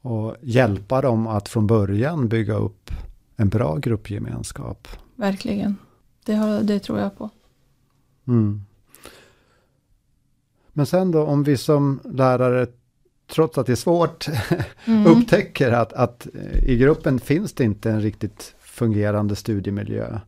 Och 0.00 0.36
hjälpa 0.40 1.00
dem 1.00 1.26
att 1.26 1.48
från 1.48 1.66
början 1.66 2.28
bygga 2.28 2.54
upp 2.54 2.90
en 3.36 3.48
bra 3.48 3.76
gruppgemenskap. 3.76 4.88
Verkligen. 5.14 5.76
Det, 6.24 6.34
har, 6.34 6.60
det 6.60 6.78
tror 6.78 6.98
jag 6.98 7.18
på. 7.18 7.30
Mm. 8.26 8.64
Men 10.72 10.86
sen 10.86 11.10
då 11.10 11.22
om 11.22 11.42
vi 11.44 11.56
som 11.56 12.00
lärare, 12.04 12.66
trots 13.26 13.58
att 13.58 13.66
det 13.66 13.72
är 13.72 13.76
svårt, 13.76 14.26
Mm. 14.86 15.06
upptäcker 15.06 15.72
att, 15.72 15.92
att 15.92 16.26
eh, 16.34 16.64
i 16.64 16.76
gruppen 16.76 17.20
finns 17.20 17.52
det 17.52 17.64
inte 17.64 17.90
en 17.90 18.00
riktigt 18.00 18.54
fungerande 18.60 19.36
studiemiljö. 19.36 20.18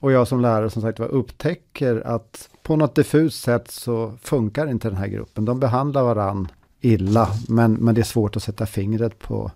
Och 0.00 0.12
jag 0.12 0.28
som 0.28 0.40
lärare 0.40 0.70
som 0.70 0.82
sagt 0.82 0.98
var 0.98 1.06
upptäcker 1.08 2.02
att 2.06 2.48
på 2.62 2.76
något 2.76 2.94
diffust 2.94 3.42
sätt 3.42 3.70
så 3.70 4.12
funkar 4.22 4.66
inte 4.70 4.88
den 4.88 4.96
här 4.96 5.06
gruppen. 5.06 5.44
De 5.44 5.60
behandlar 5.60 6.02
varann 6.02 6.48
illa, 6.80 7.28
men, 7.48 7.72
men 7.74 7.94
det 7.94 8.00
är 8.00 8.04
svårt 8.04 8.36
att 8.36 8.42
sätta 8.42 8.66
fingret 8.66 9.18
på, 9.18 9.50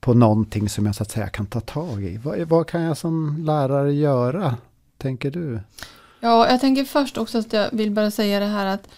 på 0.00 0.14
någonting 0.14 0.68
som 0.68 0.86
jag 0.86 0.94
så 0.94 1.02
att 1.02 1.10
säga 1.10 1.28
kan 1.28 1.46
ta 1.46 1.60
tag 1.60 2.04
i. 2.04 2.16
Vad, 2.24 2.38
vad 2.38 2.66
kan 2.66 2.82
jag 2.82 2.96
som 2.96 3.36
lärare 3.44 3.92
göra, 3.92 4.56
tänker 4.98 5.30
du? 5.30 5.60
Ja, 6.20 6.50
jag 6.50 6.60
tänker 6.60 6.84
först 6.84 7.18
också 7.18 7.38
att 7.38 7.52
jag 7.52 7.68
vill 7.72 7.90
bara 7.90 8.10
säga 8.10 8.40
det 8.40 8.46
här 8.46 8.66
att 8.66 8.88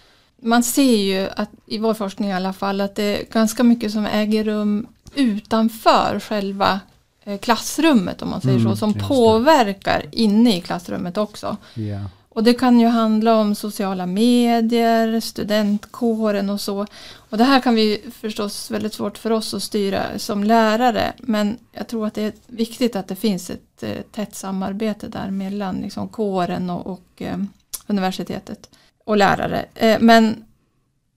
man 0.40 0.62
ser 0.62 0.96
ju 0.96 1.28
att 1.36 1.50
i 1.66 1.78
vår 1.78 1.94
forskning 1.94 2.28
i 2.28 2.32
alla 2.32 2.52
fall 2.52 2.80
att 2.80 2.94
det 2.94 3.02
är 3.02 3.24
ganska 3.32 3.62
mycket 3.62 3.92
som 3.92 4.06
äger 4.06 4.44
rum 4.44 4.86
utanför 5.14 6.20
själva 6.20 6.80
eh, 7.24 7.38
klassrummet 7.38 8.22
om 8.22 8.30
man 8.30 8.40
säger 8.40 8.58
mm, 8.58 8.70
så, 8.72 8.76
som 8.76 8.94
påverkar 8.94 10.04
inne 10.12 10.56
i 10.56 10.60
klassrummet 10.60 11.16
också. 11.16 11.56
Yeah. 11.74 12.06
Och 12.32 12.44
det 12.44 12.54
kan 12.54 12.80
ju 12.80 12.86
handla 12.86 13.36
om 13.36 13.54
sociala 13.54 14.06
medier, 14.06 15.20
studentkåren 15.20 16.50
och 16.50 16.60
så. 16.60 16.86
Och 17.14 17.38
det 17.38 17.44
här 17.44 17.60
kan 17.60 17.74
vi 17.74 18.04
förstås 18.20 18.70
väldigt 18.70 18.94
svårt 18.94 19.18
för 19.18 19.32
oss 19.32 19.54
att 19.54 19.62
styra 19.62 20.18
som 20.18 20.44
lärare. 20.44 21.12
Men 21.18 21.58
jag 21.72 21.88
tror 21.88 22.06
att 22.06 22.14
det 22.14 22.22
är 22.22 22.32
viktigt 22.46 22.96
att 22.96 23.08
det 23.08 23.16
finns 23.16 23.50
ett 23.50 23.82
eh, 23.82 24.02
tätt 24.12 24.34
samarbete 24.34 25.08
där 25.08 25.30
mellan 25.30 25.76
liksom, 25.76 26.08
kåren 26.08 26.70
och, 26.70 26.86
och 26.86 27.22
eh, 27.22 27.38
universitetet 27.86 28.68
och 29.10 29.16
lärare. 29.16 29.64
Eh, 29.74 29.96
men 30.00 30.44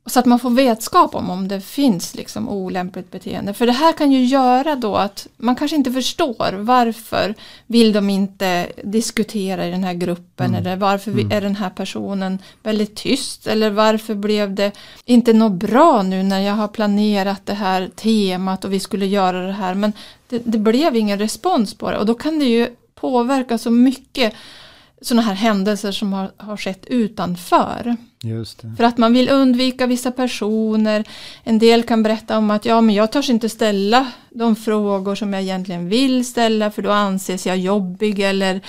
så 0.05 0.19
att 0.19 0.25
man 0.25 0.39
får 0.39 0.49
vetskap 0.49 1.15
om 1.15 1.29
om 1.29 1.47
det 1.47 1.61
finns 1.61 2.15
liksom 2.15 2.49
olämpligt 2.49 3.11
beteende. 3.11 3.53
För 3.53 3.65
det 3.65 3.71
här 3.71 3.93
kan 3.93 4.11
ju 4.11 4.25
göra 4.25 4.75
då 4.75 4.95
att 4.95 5.27
man 5.37 5.55
kanske 5.55 5.77
inte 5.77 5.91
förstår 5.91 6.53
varför 6.53 7.35
vill 7.67 7.93
de 7.93 8.09
inte 8.09 8.71
diskutera 8.83 9.67
i 9.67 9.71
den 9.71 9.83
här 9.83 9.93
gruppen 9.93 10.45
mm. 10.45 10.59
eller 10.59 10.75
varför 10.75 11.11
mm. 11.11 11.31
är 11.31 11.41
den 11.41 11.55
här 11.55 11.69
personen 11.69 12.39
väldigt 12.63 12.95
tyst 12.95 13.47
eller 13.47 13.69
varför 13.69 14.15
blev 14.15 14.55
det 14.55 14.71
inte 15.05 15.33
något 15.33 15.53
bra 15.53 16.03
nu 16.03 16.23
när 16.23 16.39
jag 16.39 16.53
har 16.53 16.67
planerat 16.67 17.45
det 17.45 17.53
här 17.53 17.89
temat 17.95 18.65
och 18.65 18.73
vi 18.73 18.79
skulle 18.79 19.05
göra 19.05 19.47
det 19.47 19.53
här 19.53 19.73
men 19.73 19.93
det, 20.29 20.41
det 20.45 20.57
blev 20.57 20.95
ingen 20.95 21.19
respons 21.19 21.73
på 21.73 21.91
det 21.91 21.97
och 21.97 22.05
då 22.05 22.13
kan 22.13 22.39
det 22.39 22.45
ju 22.45 22.69
påverka 22.95 23.57
så 23.57 23.71
mycket 23.71 24.33
sådana 25.03 25.21
här 25.21 25.33
händelser 25.33 25.91
som 25.91 26.13
har, 26.13 26.31
har 26.37 26.57
skett 26.57 26.85
utanför. 26.85 27.97
För 28.77 28.83
att 28.83 28.97
man 28.97 29.13
vill 29.13 29.29
undvika 29.29 29.87
vissa 29.87 30.11
personer. 30.11 31.03
En 31.43 31.59
del 31.59 31.83
kan 31.83 32.03
berätta 32.03 32.37
om 32.37 32.51
att 32.51 32.65
ja 32.65 32.81
men 32.81 32.95
jag 32.95 33.11
törs 33.11 33.29
inte 33.29 33.49
ställa 33.49 34.11
de 34.29 34.55
frågor 34.55 35.15
som 35.15 35.33
jag 35.33 35.41
egentligen 35.41 35.89
vill 35.89 36.25
ställa 36.25 36.71
för 36.71 36.81
då 36.81 36.91
anses 36.91 37.45
jag 37.45 37.57
jobbig 37.57 38.19
eller 38.19 38.61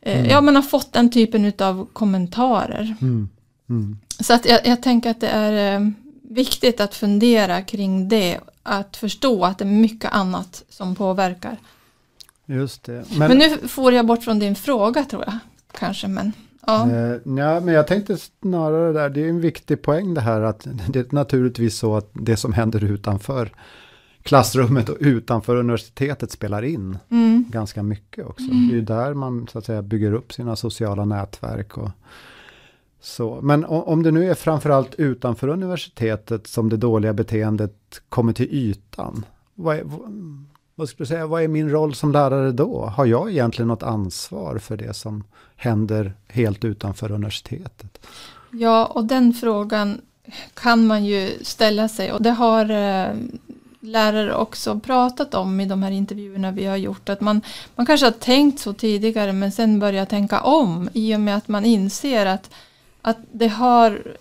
eh, 0.00 0.18
mm. 0.18 0.30
ja 0.30 0.40
man 0.40 0.56
har 0.56 0.62
fått 0.62 0.92
den 0.92 1.10
typen 1.10 1.52
av 1.58 1.86
kommentarer. 1.92 2.96
Mm. 3.00 3.28
Mm. 3.68 3.98
Så 4.20 4.34
att 4.34 4.46
jag, 4.46 4.66
jag, 4.66 4.82
tänker 4.82 5.10
att 5.10 5.20
det 5.20 5.28
är 5.28 5.76
eh, 5.76 5.88
viktigt 6.22 6.80
att 6.80 6.94
fundera 6.94 7.62
kring 7.62 8.08
det. 8.08 8.38
Att 8.62 8.96
förstå 8.96 9.44
att 9.44 9.58
det 9.58 9.64
är 9.64 9.66
mycket 9.66 10.12
annat 10.12 10.62
som 10.68 10.94
påverkar. 10.94 11.56
Just 12.46 12.84
det. 12.84 13.04
Men, 13.16 13.28
men 13.28 13.38
nu 13.38 13.68
får 13.68 13.92
jag 13.92 14.06
bort 14.06 14.24
från 14.24 14.38
din 14.38 14.54
fråga 14.54 15.04
tror 15.04 15.24
jag 15.26 15.38
kanske, 15.78 16.08
men 16.08 16.32
ja. 16.66 16.90
Eh, 16.90 17.16
ja, 17.24 17.60
men 17.60 17.68
jag 17.68 17.86
tänkte 17.86 18.16
snarare 18.16 18.92
där, 18.92 19.10
det 19.10 19.24
är 19.24 19.28
en 19.28 19.40
viktig 19.40 19.82
poäng 19.82 20.14
det 20.14 20.20
här 20.20 20.40
att 20.40 20.66
det 20.88 20.98
är 20.98 21.14
naturligtvis 21.14 21.78
så 21.78 21.96
att 21.96 22.10
det 22.12 22.36
som 22.36 22.52
händer 22.52 22.84
utanför 22.84 23.50
klassrummet 24.22 24.88
och 24.88 24.96
utanför 25.00 25.56
universitetet 25.56 26.30
spelar 26.30 26.62
in 26.62 26.98
mm. 27.08 27.44
ganska 27.48 27.82
mycket 27.82 28.26
också. 28.26 28.50
Mm. 28.50 28.68
Det 28.68 28.74
är 28.74 28.76
ju 28.76 28.82
där 28.82 29.14
man 29.14 29.46
så 29.52 29.58
att 29.58 29.64
säga 29.64 29.82
bygger 29.82 30.12
upp 30.12 30.32
sina 30.32 30.56
sociala 30.56 31.04
nätverk 31.04 31.78
och 31.78 31.90
så. 33.00 33.40
Men 33.42 33.64
om 33.64 34.02
det 34.02 34.10
nu 34.10 34.30
är 34.30 34.34
framförallt 34.34 34.94
utanför 34.94 35.48
universitetet 35.48 36.46
som 36.46 36.68
det 36.68 36.76
dåliga 36.76 37.12
beteendet 37.12 38.02
kommer 38.08 38.32
till 38.32 38.48
ytan. 38.50 39.24
Är, 39.58 39.84
vad 40.78 40.88
skulle 40.88 41.04
du 41.04 41.08
säga, 41.08 41.26
vad 41.26 41.42
är 41.42 41.48
min 41.48 41.70
roll 41.70 41.94
som 41.94 42.12
lärare 42.12 42.52
då? 42.52 42.86
Har 42.86 43.06
jag 43.06 43.30
egentligen 43.30 43.68
något 43.68 43.82
ansvar 43.82 44.58
för 44.58 44.76
det 44.76 44.94
som 44.94 45.24
händer 45.56 46.12
helt 46.28 46.64
utanför 46.64 47.12
universitetet? 47.12 48.06
Ja, 48.50 48.86
och 48.86 49.04
den 49.04 49.32
frågan 49.32 50.00
kan 50.54 50.86
man 50.86 51.04
ju 51.04 51.38
ställa 51.42 51.88
sig 51.88 52.12
och 52.12 52.22
det 52.22 52.30
har 52.30 52.70
eh, 52.70 53.14
lärare 53.80 54.34
också 54.34 54.80
pratat 54.80 55.34
om 55.34 55.60
i 55.60 55.66
de 55.66 55.82
här 55.82 55.90
intervjuerna 55.90 56.50
vi 56.50 56.64
har 56.64 56.76
gjort. 56.76 57.08
Att 57.08 57.20
man, 57.20 57.40
man 57.74 57.86
kanske 57.86 58.06
har 58.06 58.10
tänkt 58.12 58.60
så 58.60 58.72
tidigare 58.72 59.32
men 59.32 59.52
sen 59.52 59.78
börjar 59.78 60.04
tänka 60.04 60.40
om 60.40 60.88
i 60.92 61.16
och 61.16 61.20
med 61.20 61.36
att 61.36 61.48
man 61.48 61.64
inser 61.64 62.26
att, 62.26 62.50
att 63.02 63.18
det 63.32 63.48
har 63.48 64.16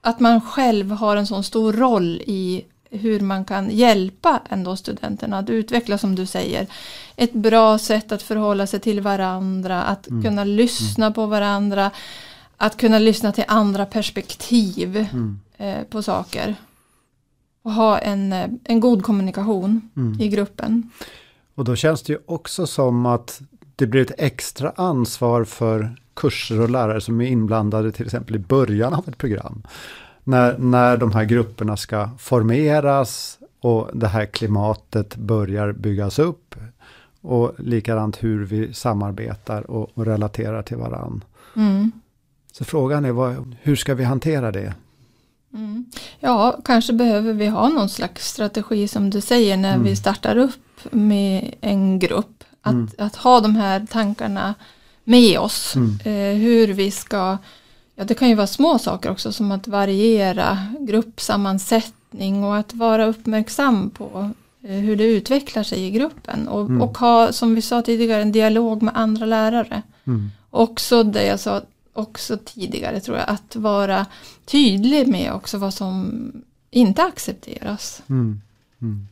att 0.00 0.20
man 0.20 0.40
själv 0.40 0.90
har 0.90 1.16
en 1.16 1.26
sån 1.26 1.44
stor 1.44 1.72
roll 1.72 2.22
i 2.26 2.64
hur 2.90 3.20
man 3.20 3.44
kan 3.44 3.70
hjälpa 3.70 4.42
ändå 4.48 4.76
studenterna 4.76 5.38
att 5.38 5.50
utveckla 5.50 5.98
som 5.98 6.14
du 6.14 6.26
säger 6.26 6.66
ett 7.16 7.32
bra 7.32 7.78
sätt 7.78 8.12
att 8.12 8.22
förhålla 8.22 8.66
sig 8.66 8.80
till 8.80 9.00
varandra, 9.00 9.82
att 9.82 10.08
mm. 10.08 10.22
kunna 10.22 10.44
lyssna 10.44 11.06
mm. 11.06 11.14
på 11.14 11.26
varandra, 11.26 11.90
att 12.56 12.76
kunna 12.76 12.98
lyssna 12.98 13.32
till 13.32 13.44
andra 13.48 13.86
perspektiv 13.86 14.96
mm. 14.96 15.40
eh, 15.56 15.84
på 15.90 16.02
saker. 16.02 16.54
Och 17.62 17.72
ha 17.72 17.98
en, 17.98 18.32
eh, 18.32 18.48
en 18.64 18.80
god 18.80 19.02
kommunikation 19.02 19.90
mm. 19.96 20.20
i 20.20 20.28
gruppen. 20.28 20.90
Och 21.54 21.64
då 21.64 21.76
känns 21.76 22.02
det 22.02 22.12
ju 22.12 22.18
också 22.26 22.66
som 22.66 23.06
att 23.06 23.40
det 23.76 23.86
blir 23.86 24.02
ett 24.02 24.20
extra 24.20 24.72
ansvar 24.76 25.44
för 25.44 25.96
kurser 26.14 26.60
och 26.60 26.70
lärare 26.70 27.00
som 27.00 27.20
är 27.20 27.26
inblandade 27.26 27.92
till 27.92 28.04
exempel 28.04 28.36
i 28.36 28.38
början 28.38 28.94
av 28.94 29.08
ett 29.08 29.18
program 29.18 29.62
när, 30.28 30.58
när 30.58 30.96
de 30.96 31.12
här 31.12 31.24
grupperna 31.24 31.76
ska 31.76 32.10
formeras 32.18 33.38
och 33.60 33.90
det 33.92 34.08
här 34.08 34.26
klimatet 34.26 35.16
börjar 35.16 35.72
byggas 35.72 36.18
upp. 36.18 36.54
Och 37.20 37.54
likadant 37.58 38.22
hur 38.22 38.44
vi 38.44 38.74
samarbetar 38.74 39.70
och, 39.70 39.90
och 39.94 40.06
relaterar 40.06 40.62
till 40.62 40.76
varann. 40.76 41.24
Mm. 41.56 41.92
Så 42.52 42.64
frågan 42.64 43.04
är 43.04 43.12
vad, 43.12 43.56
hur 43.62 43.76
ska 43.76 43.94
vi 43.94 44.04
hantera 44.04 44.52
det? 44.52 44.74
Mm. 45.54 45.86
Ja, 46.20 46.60
kanske 46.64 46.92
behöver 46.92 47.32
vi 47.32 47.46
ha 47.46 47.68
någon 47.68 47.88
slags 47.88 48.28
strategi 48.28 48.88
som 48.88 49.10
du 49.10 49.20
säger 49.20 49.56
när 49.56 49.74
mm. 49.74 49.84
vi 49.84 49.96
startar 49.96 50.36
upp 50.36 50.92
med 50.92 51.54
en 51.60 51.98
grupp. 51.98 52.44
Att, 52.62 52.72
mm. 52.72 52.88
att 52.98 53.16
ha 53.16 53.40
de 53.40 53.56
här 53.56 53.86
tankarna 53.90 54.54
med 55.04 55.38
oss. 55.38 55.76
Mm. 55.76 55.98
Eh, 56.04 56.42
hur 56.42 56.68
vi 56.68 56.90
ska 56.90 57.38
Ja, 57.98 58.04
det 58.04 58.14
kan 58.14 58.28
ju 58.28 58.34
vara 58.34 58.46
små 58.46 58.78
saker 58.78 59.10
också 59.10 59.32
som 59.32 59.52
att 59.52 59.68
variera 59.68 60.58
gruppsammansättning 60.80 62.44
och 62.44 62.56
att 62.56 62.74
vara 62.74 63.06
uppmärksam 63.06 63.90
på 63.90 64.30
eh, 64.62 64.76
hur 64.76 64.96
det 64.96 65.04
utvecklar 65.04 65.62
sig 65.62 65.86
i 65.86 65.90
gruppen 65.90 66.48
och, 66.48 66.60
mm. 66.60 66.82
och 66.82 66.98
ha, 66.98 67.32
som 67.32 67.54
vi 67.54 67.62
sa 67.62 67.82
tidigare, 67.82 68.22
en 68.22 68.32
dialog 68.32 68.82
med 68.82 68.96
andra 68.96 69.26
lärare. 69.26 69.82
Mm. 70.04 70.30
Också 70.50 71.02
det 71.02 71.26
jag 71.26 71.40
sa 71.40 71.62
också 71.92 72.38
tidigare 72.44 73.00
tror 73.00 73.16
jag, 73.16 73.28
att 73.28 73.56
vara 73.56 74.06
tydlig 74.44 75.08
med 75.08 75.32
också 75.32 75.58
vad 75.58 75.74
som 75.74 76.32
inte 76.70 77.02
accepteras. 77.02 78.02
Mm. 78.08 78.40
mm. 78.82 79.06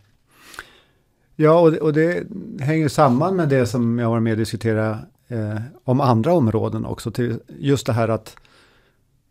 Ja, 1.36 1.60
och 1.60 1.72
det, 1.72 1.80
och 1.80 1.92
det, 1.92 2.26
hänger 2.60 2.88
samman 2.88 3.36
med 3.36 3.48
det 3.48 3.66
som 3.66 3.98
jag 3.98 4.10
var 4.10 4.20
med 4.20 4.32
och 4.32 4.38
diskuterade 4.38 4.98
eh, 5.28 5.60
om 5.84 6.00
andra 6.00 6.32
områden 6.32 6.84
också. 6.84 7.10
Till 7.10 7.38
just 7.58 7.86
det 7.86 7.92
här 7.92 8.08
att 8.08 8.36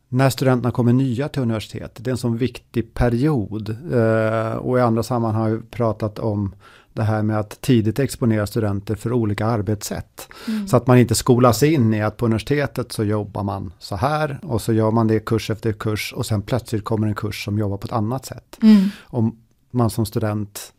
när 0.09 0.29
studenterna 0.29 0.71
kommer 0.71 0.93
nya 0.93 1.29
till 1.29 1.41
universitetet. 1.41 2.03
Det 2.03 2.09
är 2.09 2.11
en 2.11 2.17
sån 2.17 2.37
viktig 2.37 2.93
period. 2.93 3.69
Eh, 3.93 4.55
och 4.55 4.77
i 4.77 4.81
andra 4.81 5.03
sammanhang 5.03 5.41
har 5.41 5.49
vi 5.49 5.61
pratat 5.61 6.19
om 6.19 6.55
det 6.95 7.03
här 7.03 7.23
med 7.23 7.39
att 7.39 7.61
tidigt 7.61 7.99
exponera 7.99 8.47
studenter 8.47 8.95
för 8.95 9.13
olika 9.13 9.45
arbetssätt. 9.45 10.27
Mm. 10.47 10.67
Så 10.67 10.77
att 10.77 10.87
man 10.87 10.97
inte 10.97 11.15
skolas 11.15 11.63
in 11.63 11.93
i 11.93 12.01
att 12.01 12.17
på 12.17 12.25
universitetet 12.25 12.91
så 12.91 13.03
jobbar 13.03 13.43
man 13.43 13.73
så 13.79 13.95
här 13.95 14.39
och 14.43 14.61
så 14.61 14.73
gör 14.73 14.91
man 14.91 15.07
det 15.07 15.19
kurs 15.19 15.49
efter 15.49 15.73
kurs 15.73 16.13
och 16.13 16.25
sen 16.25 16.41
plötsligt 16.41 16.83
kommer 16.83 17.07
en 17.07 17.15
kurs 17.15 17.45
som 17.45 17.59
jobbar 17.59 17.77
på 17.77 17.85
ett 17.85 17.91
annat 17.91 18.25
sätt. 18.25 18.57
Mm. 18.61 18.89
Om 19.03 19.37
man 19.71 19.89
som 19.89 20.05
student 20.05 20.73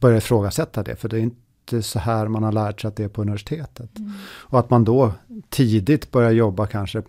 börjar 0.00 0.18
ifrågasätta 0.18 0.82
det, 0.82 0.96
för 0.96 1.08
det 1.08 1.16
är 1.16 1.20
inte 1.20 1.82
så 1.82 1.98
här 1.98 2.28
man 2.28 2.42
har 2.42 2.52
lärt 2.52 2.80
sig 2.80 2.88
att 2.88 2.96
det 2.96 3.04
är 3.04 3.08
på 3.08 3.22
universitetet. 3.22 3.98
Mm. 3.98 4.12
Och 4.22 4.58
att 4.58 4.70
man 4.70 4.84
då 4.84 5.12
tidigt 5.48 6.10
börjar 6.10 6.30
jobba 6.30 6.66
kanske 6.66 7.02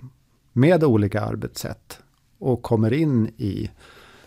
med 0.53 0.83
olika 0.83 1.21
arbetssätt 1.21 1.99
och 2.37 2.61
kommer 2.61 2.93
in 2.93 3.27
i 3.37 3.69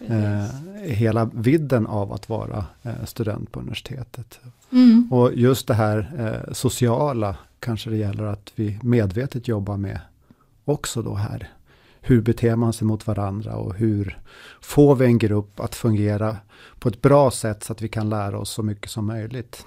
eh, 0.01 0.45
hela 0.83 1.25
vidden 1.25 1.87
av 1.87 2.13
att 2.13 2.29
vara 2.29 2.65
eh, 2.83 3.05
student 3.05 3.53
på 3.53 3.61
universitetet. 3.61 4.41
Mm. 4.73 5.09
Och 5.13 5.35
just 5.35 5.67
det 5.67 5.75
här 5.75 6.13
eh, 6.19 6.53
sociala 6.53 7.37
kanske 7.59 7.91
det 7.91 7.97
gäller 7.97 8.25
att 8.25 8.53
vi 8.55 8.79
medvetet 8.83 9.49
jobbar 9.49 9.77
med 9.77 10.01
också 10.65 11.03
då 11.03 11.15
här. 11.15 11.51
Hur 12.01 12.21
beter 12.21 12.57
man 12.57 12.73
sig 12.73 12.87
mot 12.87 13.07
varandra 13.07 13.57
och 13.57 13.75
hur 13.75 14.19
får 14.61 14.95
vi 14.95 15.07
en 15.07 15.19
grupp 15.19 15.61
att 15.61 15.75
fungera 15.75 16.37
på 16.79 16.89
ett 16.89 17.03
bra 17.03 17.31
sätt 17.31 17.65
så 17.65 17.73
att 17.73 17.83
vi 17.83 17.89
kan 17.89 18.09
lära 18.09 18.39
oss 18.39 18.51
så 18.51 18.63
mycket 18.63 18.91
som 18.91 19.07
möjligt. 19.07 19.65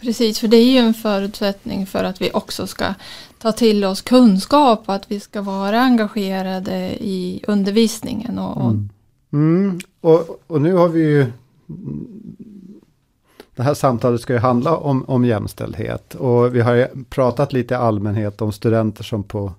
Precis, 0.00 0.38
för 0.38 0.48
det 0.48 0.56
är 0.56 0.72
ju 0.72 0.78
en 0.78 0.94
förutsättning 0.94 1.86
för 1.86 2.04
att 2.04 2.22
vi 2.22 2.30
också 2.32 2.66
ska 2.66 2.94
ta 3.38 3.52
till 3.52 3.84
oss 3.84 4.02
kunskap 4.02 4.82
och 4.86 4.94
att 4.94 5.10
vi 5.10 5.20
ska 5.20 5.42
vara 5.42 5.80
engagerade 5.80 6.96
i 7.00 7.44
undervisningen. 7.48 8.38
Och, 8.38 8.70
mm. 8.70 8.88
Mm. 9.32 9.80
Och, 10.00 10.40
och, 10.46 10.60
nu 10.60 10.74
har 10.74 10.88
vi 10.88 11.00
ju 11.00 11.26
det 13.54 13.62
här 13.62 13.74
samtalet 13.74 14.20
ska 14.20 14.32
ju 14.32 14.38
handla 14.38 14.76
om, 14.76 15.04
om 15.04 15.24
jämställdhet 15.24 16.14
och 16.14 16.54
vi 16.54 16.60
har 16.60 17.04
pratat 17.04 17.52
lite 17.52 17.74
i 17.74 17.76
allmänhet 17.76 18.42
om 18.42 18.52
studenter 18.52 19.04
som 19.04 19.22
på 19.22 19.52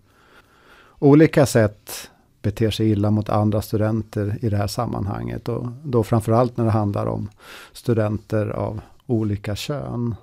olika 0.99 1.45
sätt 1.45 2.09
beter 2.41 2.71
sig 2.71 2.89
illa 2.89 3.11
mot 3.11 3.29
andra 3.29 3.61
studenter 3.61 4.37
i 4.41 4.49
det 4.49 4.57
här 4.57 4.67
sammanhanget. 4.67 5.49
Och 5.49 5.67
då 5.83 6.03
framförallt 6.03 6.57
när 6.57 6.65
det 6.65 6.71
handlar 6.71 7.05
om 7.05 7.29
studenter 7.73 8.49
av 8.49 8.81
olika 9.05 9.55
kön. 9.55 10.15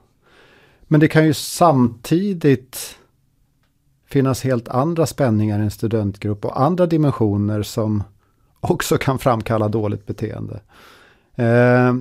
Men 0.88 1.01
det 1.01 1.09
kan 1.09 1.27
ju 1.27 1.35
samtidigt 1.35 2.96
finnas 4.07 4.44
helt 4.44 4.68
andra 4.68 5.07
spänningar 5.07 5.59
i 5.59 5.62
en 5.62 5.70
studentgrupp 5.70 6.44
och 6.44 6.61
andra 6.61 6.87
dimensioner 6.87 7.62
som 7.62 8.03
också 8.61 8.99
kan 8.99 9.18
framkalla 9.18 9.68
dåligt 9.68 10.07
beteende. 10.07 10.61
Eh, 11.35 11.94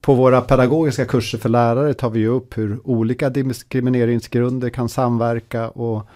på 0.00 0.14
våra 0.14 0.40
pedagogiska 0.40 1.04
kurser 1.04 1.38
för 1.38 1.48
lärare 1.48 1.94
tar 1.94 2.10
vi 2.10 2.26
upp 2.26 2.58
hur 2.58 2.80
olika 2.84 3.30
diskrimineringsgrunder 3.30 4.70
kan 4.70 4.88
samverka 4.88 5.68
och 5.68 6.06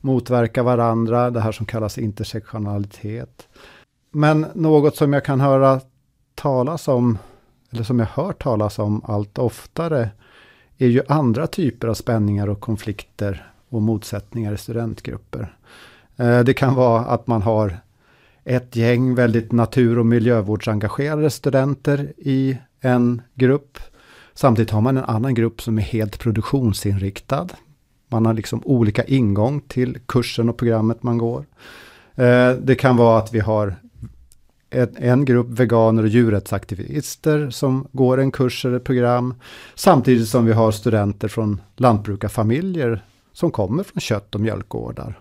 motverka 0.00 0.62
varandra, 0.62 1.30
det 1.30 1.40
här 1.40 1.52
som 1.52 1.66
kallas 1.66 1.98
intersektionalitet. 1.98 3.48
Men 4.10 4.46
något 4.54 4.96
som 4.96 5.12
jag 5.12 5.24
kan 5.24 5.40
höra 5.40 5.80
talas 6.34 6.88
om, 6.88 7.18
eller 7.70 7.82
som 7.82 7.98
jag 7.98 8.06
hör 8.06 8.32
talas 8.32 8.78
om 8.78 9.02
allt 9.04 9.38
oftare, 9.38 10.10
är 10.78 10.86
ju 10.86 11.02
andra 11.08 11.46
typer 11.46 11.88
av 11.88 11.94
spänningar 11.94 12.48
och 12.48 12.60
konflikter 12.60 13.52
och 13.68 13.82
motsättningar 13.82 14.52
i 14.52 14.58
studentgrupper. 14.58 15.56
Eh, 16.16 16.40
det 16.40 16.54
kan 16.54 16.74
vara 16.74 17.00
att 17.00 17.26
man 17.26 17.42
har 17.42 17.78
ett 18.44 18.76
gäng 18.76 19.14
väldigt 19.14 19.52
natur 19.52 19.98
och 19.98 20.06
miljövårdsengagerade 20.06 21.30
studenter 21.30 22.12
i 22.16 22.58
en 22.80 23.22
grupp. 23.34 23.78
Samtidigt 24.34 24.70
har 24.70 24.80
man 24.80 24.96
en 24.96 25.04
annan 25.04 25.34
grupp 25.34 25.62
som 25.62 25.78
är 25.78 25.82
helt 25.82 26.18
produktionsinriktad. 26.18 27.48
Man 28.08 28.26
har 28.26 28.34
liksom 28.34 28.62
olika 28.64 29.04
ingång 29.04 29.60
till 29.60 29.98
kursen 30.06 30.48
och 30.48 30.56
programmet 30.56 31.02
man 31.02 31.18
går. 31.18 31.44
Eh, 32.14 32.52
det 32.52 32.74
kan 32.74 32.96
vara 32.96 33.18
att 33.18 33.34
vi 33.34 33.40
har 33.40 33.76
en 34.70 35.24
grupp 35.24 35.48
veganer 35.48 36.02
och 36.02 36.08
djurrättsaktivister 36.08 37.50
som 37.50 37.88
går 37.92 38.20
en 38.20 38.30
kurs 38.30 38.64
eller 38.64 38.76
ett 38.76 38.84
program. 38.84 39.34
Samtidigt 39.74 40.28
som 40.28 40.46
vi 40.46 40.52
har 40.52 40.70
studenter 40.70 41.28
från 41.28 41.60
lantbrukarfamiljer 41.76 43.04
som 43.32 43.50
kommer 43.50 43.82
från 43.82 44.00
kött 44.00 44.34
och 44.34 44.40
mjölkgårdar. 44.40 45.20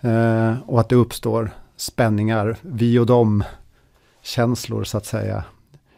Eh, 0.00 0.54
och 0.66 0.80
att 0.80 0.88
det 0.88 0.96
uppstår 0.96 1.50
spänningar, 1.76 2.56
vi 2.62 2.98
och 2.98 3.06
dem 3.06 3.44
känslor 4.22 4.84
så 4.84 4.98
att 4.98 5.06
säga 5.06 5.44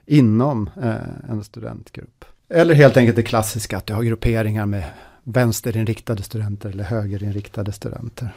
inom 0.06 0.70
eh, 0.82 1.30
en 1.30 1.44
studentgrupp. 1.44 2.24
Eller 2.48 2.74
helt 2.74 2.96
enkelt 2.96 3.16
det 3.16 3.22
klassiska 3.22 3.76
att 3.76 3.86
du 3.86 3.94
har 3.94 4.02
grupperingar 4.02 4.66
med 4.66 4.84
vänsterinriktade 5.24 6.22
studenter 6.22 6.68
eller 6.68 6.84
högerinriktade 6.84 7.72
studenter. 7.72 8.34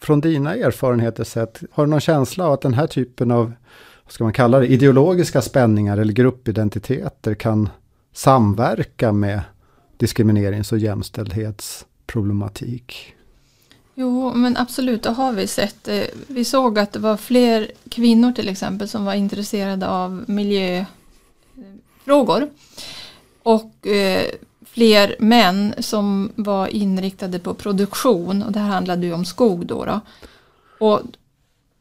Från 0.00 0.20
dina 0.20 0.54
erfarenheter 0.54 1.24
sett, 1.24 1.60
har 1.70 1.86
du 1.86 1.90
någon 1.90 2.00
känsla 2.00 2.46
av 2.46 2.52
att 2.52 2.60
den 2.60 2.74
här 2.74 2.86
typen 2.86 3.30
av, 3.30 3.52
vad 4.04 4.12
ska 4.12 4.24
man 4.24 4.32
kalla 4.32 4.58
det, 4.58 4.66
ideologiska 4.66 5.42
spänningar 5.42 5.98
eller 5.98 6.12
gruppidentiteter 6.12 7.34
kan 7.34 7.68
samverka 8.12 9.12
med 9.12 9.40
diskriminerings 9.96 10.72
och 10.72 10.78
jämställdhetsproblematik? 10.78 13.16
Jo, 13.98 14.32
men 14.34 14.56
absolut, 14.56 15.02
det 15.02 15.10
har 15.10 15.32
vi 15.32 15.46
sett. 15.46 15.88
Eh, 15.88 16.02
vi 16.26 16.44
såg 16.44 16.78
att 16.78 16.92
det 16.92 16.98
var 16.98 17.16
fler 17.16 17.70
kvinnor 17.90 18.32
till 18.32 18.48
exempel 18.48 18.88
som 18.88 19.04
var 19.04 19.14
intresserade 19.14 19.88
av 19.88 20.24
miljöfrågor. 20.26 22.50
Och 23.42 23.86
eh, 23.86 24.24
fler 24.76 25.16
män 25.18 25.74
som 25.78 26.32
var 26.34 26.66
inriktade 26.68 27.38
på 27.38 27.54
produktion 27.54 28.42
och 28.42 28.52
det 28.52 28.58
här 28.58 28.68
handlade 28.68 29.06
ju 29.06 29.12
om 29.12 29.24
skog 29.24 29.66
då. 29.66 29.84
då. 29.84 30.00
Och 30.86 31.00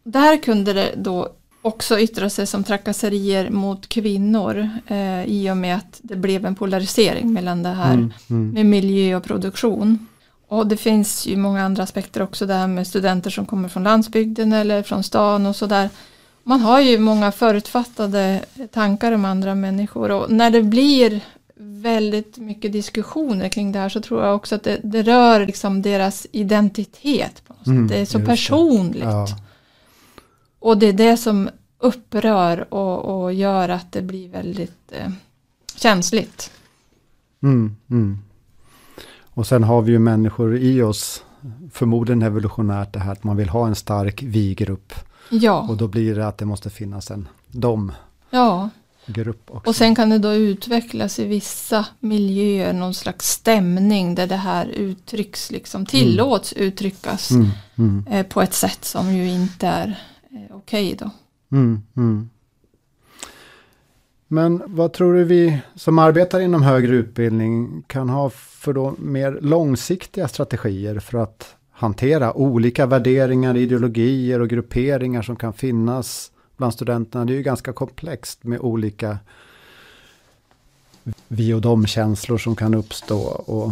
där 0.04 0.38
kunde 0.38 0.74
det 0.74 0.94
då 0.98 1.30
också 1.62 2.00
yttra 2.00 2.30
sig 2.30 2.48
som 2.48 2.64
trakasserier 2.64 3.50
mot 3.50 3.88
kvinnor 3.88 4.70
eh, 4.88 5.24
i 5.26 5.52
och 5.52 5.58
med 5.58 5.76
att 5.76 6.00
det 6.02 6.16
blev 6.16 6.46
en 6.46 6.56
polarisering 6.56 7.34
mellan 7.34 7.64
det 7.64 7.70
här 7.70 7.94
mm, 7.94 8.14
mm. 8.30 8.50
med 8.50 8.66
miljö 8.66 9.16
och 9.16 9.24
produktion. 9.24 10.08
Och 10.48 10.68
det 10.68 10.78
finns 10.78 11.28
ju 11.28 11.38
många 11.38 11.66
andra 11.66 11.84
aspekter 11.84 12.22
också, 12.22 12.46
det 12.46 12.54
här 12.54 12.68
med 12.68 12.88
studenter 12.88 13.30
som 13.30 13.46
kommer 13.46 13.70
från 13.70 13.84
landsbygden 13.84 14.54
eller 14.54 14.84
från 14.84 15.04
stan 15.04 15.46
och 15.46 15.56
sådär. 15.56 15.90
Man 16.44 16.62
har 16.62 16.80
ju 16.80 17.00
många 17.00 17.32
förutfattade 17.32 18.42
tankar 18.72 19.12
om 19.12 19.26
andra 19.26 19.56
människor 19.56 20.12
och 20.12 20.32
när 20.32 20.50
det 20.50 20.64
blir 20.64 21.22
väldigt 21.58 22.38
mycket 22.38 22.72
diskussioner 22.72 23.50
kring 23.50 23.72
det 23.72 23.80
här 23.80 23.90
så 23.90 24.02
tror 24.02 24.24
jag 24.24 24.36
också 24.36 24.56
att 24.56 24.64
det, 24.64 24.80
det 24.84 25.04
rör 25.04 25.46
liksom 25.46 25.82
deras 25.82 26.28
identitet. 26.32 27.44
På 27.48 27.54
något 27.54 27.68
mm, 27.68 27.88
det 27.88 27.98
är 27.98 28.06
så 28.06 28.20
personligt. 28.20 29.04
Ja. 29.04 29.28
Och 30.60 30.78
det 30.78 30.86
är 30.86 30.94
det 30.94 31.18
som 31.18 31.50
upprör 31.80 32.74
och, 32.74 33.24
och 33.24 33.34
gör 33.34 33.70
att 33.70 33.92
det 33.92 34.02
blir 34.02 34.30
väldigt 34.30 34.92
eh, 34.92 35.12
känsligt. 35.76 36.52
Mm, 37.44 37.76
mm. 37.90 38.20
Och 39.24 39.48
sen 39.48 39.64
har 39.64 39.82
vi 39.82 39.92
ju 39.92 40.00
människor 40.00 40.58
i 40.58 40.82
oss, 40.82 41.24
förmodligen 41.72 42.22
evolutionärt 42.22 42.94
det 42.94 43.00
här 43.00 43.12
att 43.12 43.24
man 43.24 43.38
vill 43.38 43.50
ha 43.50 43.68
en 43.68 43.76
stark 43.76 44.24
vi-grupp. 44.24 44.94
Ja. 45.30 45.68
Och 45.70 45.78
då 45.78 45.88
blir 45.88 46.16
det 46.16 46.28
att 46.28 46.38
det 46.38 46.46
måste 46.46 46.70
finnas 46.70 47.12
en 47.12 47.28
dom. 47.52 47.92
Ja. 48.30 48.70
Grupp 49.06 49.52
också. 49.52 49.70
Och 49.70 49.76
sen 49.76 49.96
kan 49.96 50.10
det 50.10 50.18
då 50.18 50.34
utvecklas 50.34 51.20
i 51.20 51.26
vissa 51.26 51.86
miljöer 52.00 52.74
någon 52.74 52.94
slags 52.94 53.30
stämning 53.30 54.16
där 54.16 54.28
det 54.28 54.36
här 54.36 54.68
uttrycks, 54.68 55.52
liksom 55.52 55.86
tillåts 55.86 56.54
mm. 56.54 56.68
uttryckas 56.68 57.32
mm, 57.32 57.50
mm. 57.76 58.06
Eh, 58.10 58.26
på 58.26 58.42
ett 58.42 58.54
sätt 58.54 58.86
som 58.86 59.16
ju 59.16 59.30
inte 59.30 59.68
är 59.68 59.88
eh, 60.32 60.56
okej 60.56 60.94
okay 60.94 60.96
då. 60.96 61.12
Mm, 61.58 61.82
mm. 61.98 62.30
Men 64.28 64.62
vad 64.66 64.94
tror 64.94 65.14
du 65.14 65.24
vi 65.24 65.60
som 65.76 66.00
arbetar 66.00 66.40
inom 66.40 66.64
högre 66.64 66.96
utbildning 66.96 67.84
kan 67.88 68.10
ha 68.10 68.30
för 68.30 68.74
då 68.74 68.96
mer 69.00 69.40
långsiktiga 69.42 70.28
strategier 70.28 71.00
för 71.00 71.18
att 71.18 71.56
hantera 71.72 72.34
olika 72.34 72.86
värderingar, 72.86 73.58
ideologier 73.58 74.40
och 74.40 74.50
grupperingar 74.50 75.22
som 75.22 75.36
kan 75.36 75.54
finnas 75.54 76.32
bland 76.58 76.74
studenterna? 76.74 77.26
Det 77.26 77.34
är 77.34 77.38
ju 77.38 77.44
ganska 77.44 77.74
komplext 77.74 78.44
med 78.44 78.60
olika 78.60 79.18
vi 81.28 81.54
och 81.54 81.62
dom-känslor 81.62 82.38
som 82.38 82.56
kan 82.56 82.74
uppstå. 82.74 83.20
Och 83.28 83.72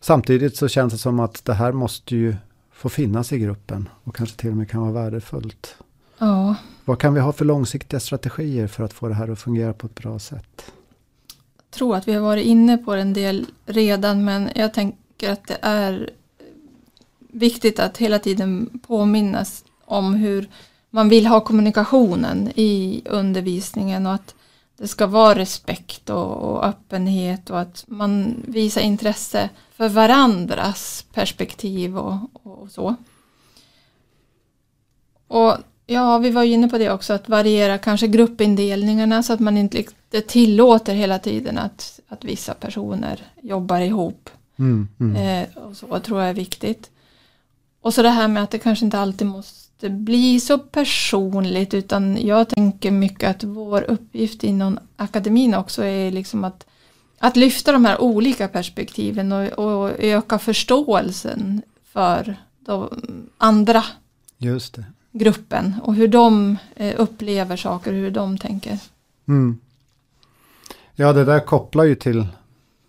samtidigt 0.00 0.56
så 0.56 0.68
känns 0.68 0.92
det 0.92 0.98
som 0.98 1.20
att 1.20 1.44
det 1.44 1.54
här 1.54 1.72
måste 1.72 2.16
ju 2.16 2.36
få 2.72 2.88
finnas 2.88 3.32
i 3.32 3.38
gruppen 3.38 3.88
och 4.04 4.16
kanske 4.16 4.36
till 4.36 4.50
och 4.50 4.56
med 4.56 4.70
kan 4.70 4.80
vara 4.80 4.92
värdefullt. 4.92 5.76
Ja. 6.18 6.54
Vad 6.84 6.98
kan 6.98 7.14
vi 7.14 7.20
ha 7.20 7.32
för 7.32 7.44
långsiktiga 7.44 8.00
strategier 8.00 8.66
för 8.66 8.84
att 8.84 8.92
få 8.92 9.08
det 9.08 9.14
här 9.14 9.28
att 9.28 9.38
fungera 9.38 9.72
på 9.72 9.86
ett 9.86 9.94
bra 9.94 10.18
sätt? 10.18 10.72
Jag 11.56 11.70
tror 11.70 11.96
att 11.96 12.08
vi 12.08 12.12
har 12.12 12.20
varit 12.20 12.46
inne 12.46 12.78
på 12.78 12.94
en 12.94 13.12
del 13.12 13.46
redan 13.66 14.24
men 14.24 14.50
jag 14.54 14.74
tänker 14.74 15.30
att 15.30 15.46
det 15.46 15.58
är 15.62 16.10
viktigt 17.32 17.78
att 17.78 17.96
hela 17.96 18.18
tiden 18.18 18.80
påminnas 18.86 19.64
om 19.84 20.14
hur 20.14 20.48
man 20.90 21.08
vill 21.08 21.26
ha 21.26 21.40
kommunikationen 21.40 22.52
i 22.54 23.02
undervisningen 23.04 24.06
och 24.06 24.14
att 24.14 24.34
det 24.78 24.88
ska 24.88 25.06
vara 25.06 25.38
respekt 25.38 26.10
och, 26.10 26.36
och, 26.36 26.64
öppenhet 26.64 27.50
och 27.50 27.60
att 27.60 27.84
man 27.88 28.42
visar 28.46 28.80
intresse 28.80 29.50
för 29.76 29.88
varandras 29.88 31.04
perspektiv 31.12 31.98
och, 31.98 32.18
och 32.32 32.70
så. 32.70 32.94
Och 35.28 35.56
Ja, 35.90 36.18
vi 36.18 36.30
var 36.30 36.42
inne 36.42 36.68
på 36.68 36.78
det 36.78 36.90
också, 36.90 37.12
att 37.12 37.28
variera 37.28 37.78
kanske 37.78 38.06
gruppindelningarna 38.06 39.22
så 39.22 39.32
att 39.32 39.40
man 39.40 39.56
inte 39.56 39.84
tillåter 40.26 40.94
hela 40.94 41.18
tiden 41.18 41.58
att, 41.58 42.00
att 42.08 42.24
vissa 42.24 42.54
personer 42.54 43.22
jobbar 43.42 43.80
ihop. 43.80 44.30
Mm, 44.58 44.88
mm. 45.00 45.16
Eh, 45.16 45.56
och 45.56 45.76
så 45.76 46.00
tror 46.00 46.20
jag 46.20 46.28
är 46.28 46.34
viktigt. 46.34 46.90
Och 47.80 47.94
så 47.94 48.02
det 48.02 48.10
här 48.10 48.28
med 48.28 48.42
att 48.42 48.50
det 48.50 48.58
kanske 48.58 48.84
inte 48.84 48.98
alltid 48.98 49.26
måste 49.26 49.59
bli 49.88 50.40
så 50.40 50.58
personligt 50.58 51.74
utan 51.74 52.26
jag 52.26 52.48
tänker 52.48 52.90
mycket 52.90 53.30
att 53.30 53.44
vår 53.44 53.82
uppgift 53.82 54.44
inom 54.44 54.78
akademin 54.96 55.54
också 55.54 55.84
är 55.84 56.10
liksom 56.10 56.44
att, 56.44 56.66
att 57.18 57.36
lyfta 57.36 57.72
de 57.72 57.84
här 57.84 58.00
olika 58.00 58.48
perspektiven 58.48 59.32
och, 59.32 59.48
och 59.48 59.90
öka 59.98 60.38
förståelsen 60.38 61.62
för 61.92 62.36
de 62.60 62.90
andra. 63.38 63.84
Det 64.38 64.48
gruppen 65.12 65.74
och 65.82 65.94
hur 65.94 66.08
de 66.08 66.56
eh, 66.76 66.94
upplever 66.98 67.56
saker, 67.56 67.92
hur 67.92 68.10
de 68.10 68.38
tänker. 68.38 68.78
Mm. 69.28 69.58
Ja, 70.94 71.12
det 71.12 71.24
där 71.24 71.40
kopplar 71.40 71.84
ju 71.84 71.94
till 71.94 72.26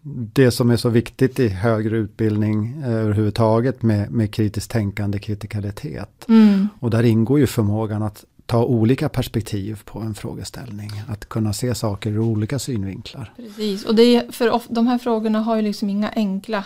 det 0.03 0.51
som 0.51 0.69
är 0.69 0.77
så 0.77 0.89
viktigt 0.89 1.39
i 1.39 1.47
högre 1.47 1.97
utbildning 1.97 2.81
eh, 2.83 2.91
överhuvudtaget 2.91 3.81
med, 3.81 4.11
med 4.11 4.33
kritiskt 4.33 4.71
tänkande, 4.71 5.19
kritikalitet. 5.19 6.25
Mm. 6.29 6.69
Och 6.79 6.89
där 6.89 7.03
ingår 7.03 7.39
ju 7.39 7.47
förmågan 7.47 8.03
att 8.03 8.25
ta 8.45 8.63
olika 8.63 9.09
perspektiv 9.09 9.81
på 9.85 9.99
en 9.99 10.13
frågeställning. 10.13 10.91
Att 11.07 11.29
kunna 11.29 11.53
se 11.53 11.75
saker 11.75 12.11
ur 12.11 12.19
olika 12.19 12.59
synvinklar. 12.59 13.33
Precis, 13.35 13.85
och 13.85 13.95
det 13.95 14.03
är, 14.03 14.31
för 14.31 14.51
of, 14.51 14.67
de 14.69 14.87
här 14.87 14.97
frågorna 14.97 15.39
har 15.39 15.55
ju 15.55 15.61
liksom 15.61 15.89
inga 15.89 16.09
enkla, 16.15 16.63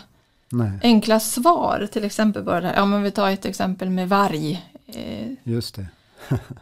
Nej, 0.49 0.79
enkla 0.83 1.19
svar. 1.19 1.87
Till 1.91 2.03
exempel 2.03 2.43
bara 2.43 2.61
det 2.61 2.67
här, 2.67 2.75
ja 2.75 2.85
men 2.85 3.03
vi 3.03 3.11
tar 3.11 3.29
ett 3.29 3.45
exempel 3.45 3.89
med 3.89 4.09
varg. 4.09 4.65
Eh, 4.87 5.27
just 5.43 5.75
det. 5.75 5.87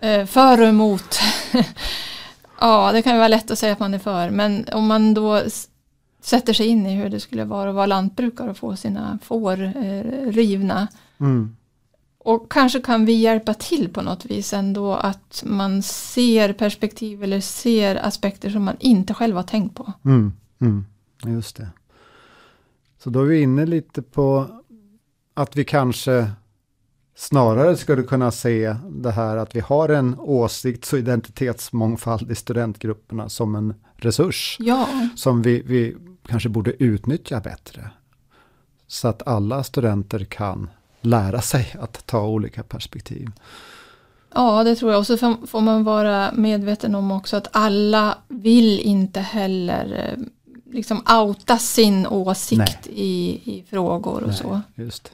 eh, 0.08 0.26
för 0.26 0.62
och 0.62 0.68
emot. 0.68 1.20
ja, 2.60 2.92
det 2.92 3.02
kan 3.02 3.14
ju 3.14 3.18
vara 3.18 3.28
lätt 3.28 3.52
att 3.52 3.60
säga 3.60 3.74
att 3.74 3.80
man 3.80 3.94
är 3.94 4.00
för, 4.00 4.30
men 4.30 4.66
om 4.72 4.88
man 4.88 5.14
då 5.14 5.42
sätter 6.26 6.54
sig 6.54 6.68
in 6.68 6.86
i 6.86 6.96
hur 6.96 7.10
det 7.10 7.20
skulle 7.20 7.46
vara 7.46 7.70
att 7.70 7.76
vara 7.76 7.86
lantbrukare 7.86 8.50
och 8.50 8.58
få 8.58 8.76
sina 8.76 9.20
får 9.24 9.64
eh, 9.64 10.32
rivna. 10.32 10.88
Mm. 11.20 11.56
Och 12.18 12.52
kanske 12.52 12.80
kan 12.80 13.06
vi 13.06 13.14
hjälpa 13.14 13.54
till 13.54 13.90
på 13.90 14.02
något 14.02 14.26
vis 14.26 14.54
ändå 14.54 14.94
att 14.94 15.44
man 15.46 15.84
ser 15.84 16.54
perspektiv 16.54 17.24
eller 17.24 17.40
ser 17.40 17.96
aspekter 17.96 18.50
som 18.50 18.64
man 18.64 18.76
inte 18.80 19.14
själv 19.14 19.36
har 19.36 19.44
tänkt 19.44 19.76
på. 19.76 19.94
Mm. 20.06 20.34
Mm. 20.62 20.86
Just 21.26 21.56
det. 21.56 21.68
Så 23.04 23.10
då 23.10 23.22
är 23.22 23.26
vi 23.26 23.42
inne 23.42 23.66
lite 23.66 24.02
på 24.02 24.48
att 25.34 25.56
vi 25.56 25.66
kanske 25.66 26.32
snarare 27.16 27.78
skulle 27.78 28.04
kunna 28.04 28.32
se 28.32 28.76
det 28.90 29.12
här 29.12 29.38
att 29.38 29.56
vi 29.56 29.60
har 29.60 29.90
en 29.90 30.20
åsikts 30.20 30.94
och 30.94 31.00
identitetsmångfald 31.00 32.32
i 32.32 32.36
studentgrupperna 32.36 33.30
som 33.30 33.56
en 33.56 33.74
resurs. 33.96 34.58
Ja, 34.60 34.88
som 35.16 35.42
vi, 35.42 35.62
vi 35.62 35.96
kanske 36.28 36.50
borde 36.50 36.84
utnyttja 36.84 37.40
bättre. 37.40 37.90
Så 38.88 39.08
att 39.08 39.28
alla 39.28 39.64
studenter 39.64 40.24
kan 40.26 40.70
lära 41.02 41.42
sig 41.42 41.76
att 41.80 42.08
ta 42.08 42.28
olika 42.28 42.64
perspektiv. 42.64 43.30
ja 44.36 44.64
det 44.64 44.76
tror 44.76 44.92
jag. 44.92 45.00
Och 45.00 45.08
så 45.08 45.18
får- 45.18 45.62
man 45.62 45.84
vara 45.84 46.32
medveten 46.34 46.96
om 46.96 47.12
också 47.12 47.38
att 47.38 47.48
alla 47.52 48.18
vill 48.28 48.80
inte 48.80 49.20
heller 49.20 50.16
eh, 50.18 50.26
liksom 50.74 51.04
outa 51.22 51.58
sin 51.58 52.08
åsikt 52.08 52.88
i, 52.88 53.42
i 53.44 53.66
frågor 53.70 54.22
och 54.22 54.28
Nej, 54.28 54.38
så. 54.38 54.62
Just. 54.76 55.12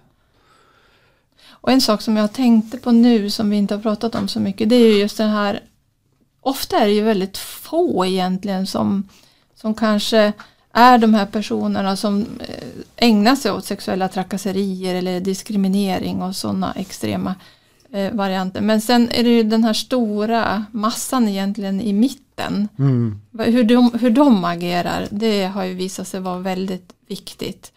Och 1.61 1.71
en 1.71 1.81
sak 1.81 2.01
som 2.01 2.17
jag 2.17 2.33
tänkte 2.33 2.77
på 2.77 2.91
nu 2.91 3.29
som 3.29 3.49
vi 3.49 3.57
inte 3.57 3.75
har 3.75 3.81
pratat 3.81 4.15
om 4.15 4.27
så 4.27 4.39
mycket 4.39 4.69
det 4.69 4.75
är 4.75 4.91
ju 4.93 4.97
just 4.99 5.17
den 5.17 5.29
här 5.29 5.63
Ofta 6.41 6.77
är 6.77 6.85
det 6.87 6.93
ju 6.93 7.01
väldigt 7.01 7.37
få 7.37 8.05
egentligen 8.05 8.67
som, 8.67 9.09
som 9.55 9.73
kanske 9.75 10.33
är 10.73 10.97
de 10.97 11.13
här 11.13 11.25
personerna 11.25 11.95
som 11.95 12.25
eh, 12.39 12.63
ägnar 12.95 13.35
sig 13.35 13.51
åt 13.51 13.65
sexuella 13.65 14.07
trakasserier 14.07 14.95
eller 14.95 15.19
diskriminering 15.19 16.21
och 16.21 16.35
sådana 16.35 16.73
extrema 16.73 17.35
eh, 17.91 18.13
varianter. 18.13 18.61
Men 18.61 18.81
sen 18.81 19.09
är 19.11 19.23
det 19.23 19.29
ju 19.29 19.43
den 19.43 19.63
här 19.63 19.73
stora 19.73 20.65
massan 20.71 21.27
egentligen 21.27 21.81
i 21.81 21.93
mitten. 21.93 22.67
Mm. 22.79 23.21
Hur 23.39 23.63
de, 23.63 23.91
hur 23.99 24.09
de 24.09 24.45
agerar, 24.45 25.07
det 25.11 25.45
har 25.45 25.63
ju 25.63 25.73
visat 25.73 26.07
sig 26.07 26.19
vara 26.19 26.39
väldigt 26.39 26.93
viktigt. 27.07 27.71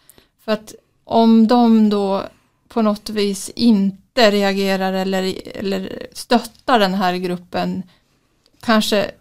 För 0.45 0.51
att 0.51 0.73
om 1.03 1.47
de 1.47 1.89
då 1.89 2.23
på 2.67 2.81
något 2.81 3.09
vis 3.09 3.51
inte 3.55 4.31
reagerar 4.31 4.93
eller, 4.93 5.35
eller 5.57 6.07
stöttar 6.13 6.79
den 6.79 6.93
här 6.93 7.15
gruppen, 7.15 7.83
kanske 8.59 9.11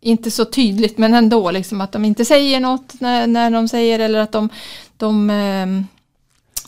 inte 0.00 0.30
så 0.30 0.44
tydligt 0.44 0.98
men 0.98 1.14
ändå 1.14 1.50
liksom 1.50 1.80
att 1.80 1.92
de 1.92 2.04
inte 2.04 2.24
säger 2.24 2.60
något 2.60 3.00
när, 3.00 3.26
när 3.26 3.50
de 3.50 3.68
säger 3.68 3.98
eller 3.98 4.18
att 4.18 4.32
de, 4.32 4.48
de 4.96 5.30
ehm, 5.30 5.86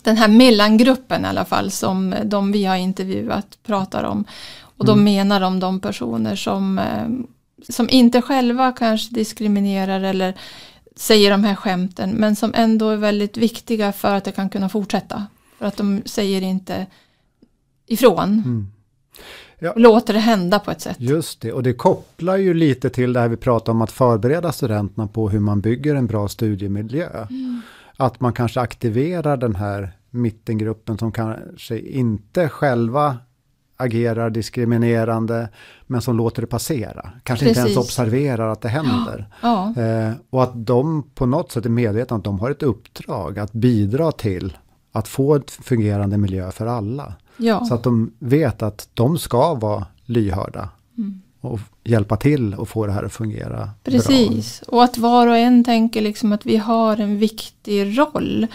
den 0.02 0.16
här 0.16 0.28
mellangruppen 0.28 1.24
i 1.24 1.28
alla 1.28 1.44
fall 1.44 1.70
som 1.70 2.14
de 2.24 2.52
vi 2.52 2.64
har 2.64 2.76
intervjuat 2.76 3.58
pratar 3.62 4.04
om. 4.04 4.24
Och 4.62 4.84
då 4.86 4.92
Mm. 4.92 5.04
menar 5.04 5.40
de 5.40 5.60
de 5.60 5.80
personer 5.80 6.36
som, 6.36 6.78
ehm, 6.78 7.26
som 7.68 7.88
inte 7.90 8.22
själva 8.22 8.72
kanske 8.72 9.14
diskriminerar 9.14 10.00
eller 10.00 10.34
säger 10.96 11.30
de 11.30 11.44
här 11.44 11.54
skämten 11.54 12.10
men 12.10 12.36
som 12.36 12.52
ändå 12.56 12.88
är 12.88 12.96
väldigt 12.96 13.36
viktiga 13.36 13.92
för 13.92 14.14
att 14.14 14.24
det 14.24 14.32
kan 14.32 14.50
kunna 14.50 14.68
fortsätta. 14.68 15.26
För 15.58 15.66
att 15.66 15.76
de 15.76 16.02
säger 16.04 16.42
inte 16.42 16.86
ifrån. 17.86 18.28
Mm. 18.28 18.66
Låter 19.77 20.14
det 20.14 20.20
hända 20.20 20.59
på 20.59 20.70
ett 20.70 20.81
sätt. 20.81 20.96
Just 20.99 21.40
det, 21.40 21.53
och 21.53 21.62
det 21.62 21.73
kopplar 21.73 22.37
ju 22.37 22.55
lite 22.55 22.90
till 22.90 23.12
det 23.12 23.20
här 23.20 23.29
vi 23.29 23.37
pratar 23.37 23.73
om 23.73 23.83
att 23.83 23.92
förbereda 23.92 24.53
studenterna 24.53 25.07
på 25.07 25.29
hur 25.29 25.40
man 25.40 25.61
bygger 25.61 25.94
en 25.94 26.07
bra 26.07 26.29
studiemiljö. 26.29 27.27
Att 27.96 28.20
man 28.20 28.33
kanske 28.33 28.61
aktiverar 28.61 29.37
den 29.37 29.55
här 29.55 29.92
mittengruppen 30.11 30.99
som 30.99 31.12
kanske 31.12 31.79
inte 31.79 32.49
själva 32.49 33.16
agerar 33.77 34.31
diskriminerande 34.31 35.49
men 35.87 36.01
som 36.03 36.16
låter 36.16 36.42
det 36.42 36.46
passera. 36.46 37.11
Kanske 37.23 37.49
inte 37.49 37.61
ens 37.61 37.75
Precis. 37.77 37.85
observerar 37.85 38.49
att 38.49 38.61
det 38.61 38.68
händer. 38.68 39.29
Ja, 39.42 39.75
Eh, 39.77 40.12
och 40.31 40.42
att 40.42 40.66
de 40.66 41.03
på 41.14 41.27
något 41.27 41.53
sätt 41.53 41.66
är 41.66 41.70
medvetna 41.70 42.16
att 42.16 42.25
de 42.25 42.40
har 42.40 42.51
ett 42.51 42.62
uppdrag 42.62 43.38
att 43.38 43.53
bidra 43.53 44.12
till 44.12 44.57
att 44.92 45.09
få 45.09 45.35
ett 45.35 45.51
fungerande 45.51 46.16
miljö 46.16 46.51
för 46.51 46.66
alla. 46.66 47.14
Ja. 47.40 47.64
Så 47.64 47.74
att 47.74 47.83
de 47.83 48.12
vet 48.18 48.62
att 48.62 48.88
de 48.94 49.18
ska 49.18 49.55
vara 49.55 49.87
lyhörda 50.05 50.68
Mm. 50.98 51.20
och 51.40 51.61
hjälpa 51.85 52.16
till 52.16 52.55
och 52.55 52.68
få 52.68 52.87
det 52.87 52.92
här 52.92 53.03
att 53.03 53.12
fungera 53.12 53.70
Precis, 53.85 54.62
och 54.62 54.85
att 54.85 54.98
var 54.98 55.26
och 55.26 55.37
en 55.37 55.64
tänker 55.64 56.00
liksom 56.00 56.33
att 56.33 56.46
vi 56.46 56.57
har 56.57 56.96
en 56.96 57.18
viktig 57.18 57.98
roll. 57.98 58.46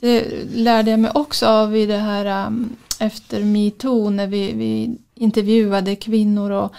Det 0.00 0.24
lärde 0.54 0.90
jag 0.90 1.00
mig 1.00 1.10
också 1.14 1.46
av 1.46 1.76
i 1.76 1.86
det 1.86 1.98
här 1.98 2.46
um, 2.46 2.76
efter 3.00 3.44
metoo 3.44 4.10
när 4.10 4.26
vi, 4.26 4.52
vi 4.52 4.98
intervjuade 5.14 5.96
kvinnor 5.96 6.50
och, 6.50 6.72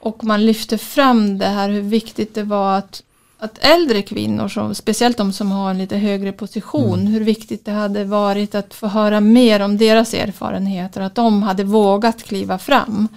och 0.00 0.24
man 0.24 0.46
lyfte 0.46 0.78
fram 0.78 1.38
det 1.38 1.46
här 1.46 1.68
hur 1.68 1.82
viktigt 1.82 2.34
det 2.34 2.42
var 2.42 2.78
att, 2.78 3.02
att 3.38 3.58
äldre 3.58 4.02
kvinnor, 4.02 4.48
som, 4.48 4.74
speciellt 4.74 5.16
de 5.16 5.32
som 5.32 5.50
har 5.50 5.70
en 5.70 5.78
lite 5.78 5.96
högre 5.96 6.32
position, 6.32 7.00
Mm. 7.00 7.12
hur 7.12 7.20
viktigt 7.20 7.64
det 7.64 7.72
hade 7.72 8.04
varit 8.04 8.54
att 8.54 8.74
få 8.74 8.86
höra 8.86 9.20
mer 9.20 9.60
om 9.60 9.76
deras 9.76 10.14
erfarenheter, 10.14 11.00
att 11.00 11.14
de 11.14 11.42
hade 11.42 11.64
vågat 11.64 12.22
kliva 12.22 12.58
fram. 12.58 13.08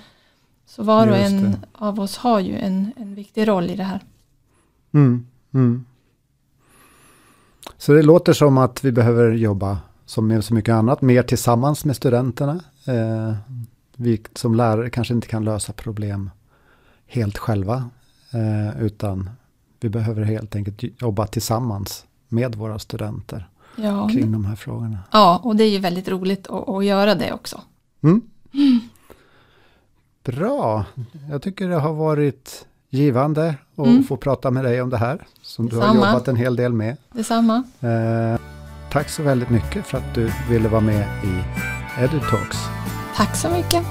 Så 0.66 0.84
var 0.84 1.08
och 1.08 1.18
en 1.18 1.58
av 1.72 2.00
oss 2.00 2.18
har 2.18 2.40
ju 2.40 2.58
en, 2.58 2.92
en 2.98 3.16
viktig 3.16 3.48
roll 3.48 3.70
i 3.70 3.76
det 3.76 3.84
här. 3.84 4.00
Mm, 4.94 5.28
mm. 5.54 5.86
Så 7.78 7.94
det 7.94 8.02
låter 8.02 8.34
som 8.34 8.58
att 8.58 8.84
vi 8.84 8.92
behöver 8.92 9.32
jobba 9.32 9.78
som 10.06 10.28
med 10.28 10.44
så 10.44 10.54
mycket 10.54 10.74
annat, 10.74 11.02
mer 11.02 11.24
tillsammans 11.24 11.86
med 11.86 11.96
studenterna. 11.96 12.60
Eh, 12.86 13.36
vi 13.96 14.22
som 14.36 14.56
lärare 14.56 14.90
kanske 14.90 15.14
inte 15.14 15.28
kan 15.28 15.44
lösa 15.44 15.74
problem 15.74 16.30
helt 17.08 17.38
själva, 17.38 17.90
eh, 18.32 18.82
utan 18.82 19.30
vi 19.80 19.90
behöver 19.90 20.24
helt 20.24 20.56
enkelt 20.56 21.02
jobba 21.02 21.28
tillsammans 21.28 22.06
med 22.28 22.56
våra 22.56 22.80
studenter 22.80 23.48
Ja, 23.76 24.10
kring 24.14 24.32
de 24.32 24.46
här 24.46 24.56
frågorna. 24.56 24.98
ja 25.12 25.42
och 25.44 25.56
det 25.56 25.64
är 25.64 25.70
ju 25.70 25.80
väldigt 25.80 26.08
roligt 26.08 26.48
att, 26.48 26.70
att 26.70 26.86
göra 26.86 27.16
det 27.16 27.34
också. 27.34 27.62
Mm. 28.04 28.22
Bra, 30.24 30.86
jag 31.30 31.42
tycker 31.42 31.70
det 31.70 31.76
har 31.80 31.94
varit 31.94 32.66
givande 32.90 33.56
att 33.76 33.86
Mm. 33.88 34.04
få 34.04 34.18
prata 34.18 34.52
med 34.52 34.64
dig 34.64 34.82
om 34.82 34.90
det 34.90 34.98
här 34.98 35.28
som 35.42 35.70
du 35.70 35.76
har 35.76 35.82
Detsamma. 35.84 36.08
jobbat 36.08 36.28
en 36.28 36.36
hel 36.36 36.56
del 36.56 36.74
med. 36.74 36.98
Detsamma. 37.12 37.64
Eh, 37.80 38.40
tack 38.92 39.10
så 39.10 39.24
väldigt 39.24 39.50
mycket 39.50 39.86
för 39.86 39.98
att 39.98 40.16
du 40.16 40.32
ville 40.50 40.70
vara 40.70 40.82
med 40.82 41.08
i 41.24 41.44
EduTalks. 42.04 42.58
Tack 43.16 43.36
så 43.36 43.50
mycket. 43.50 43.84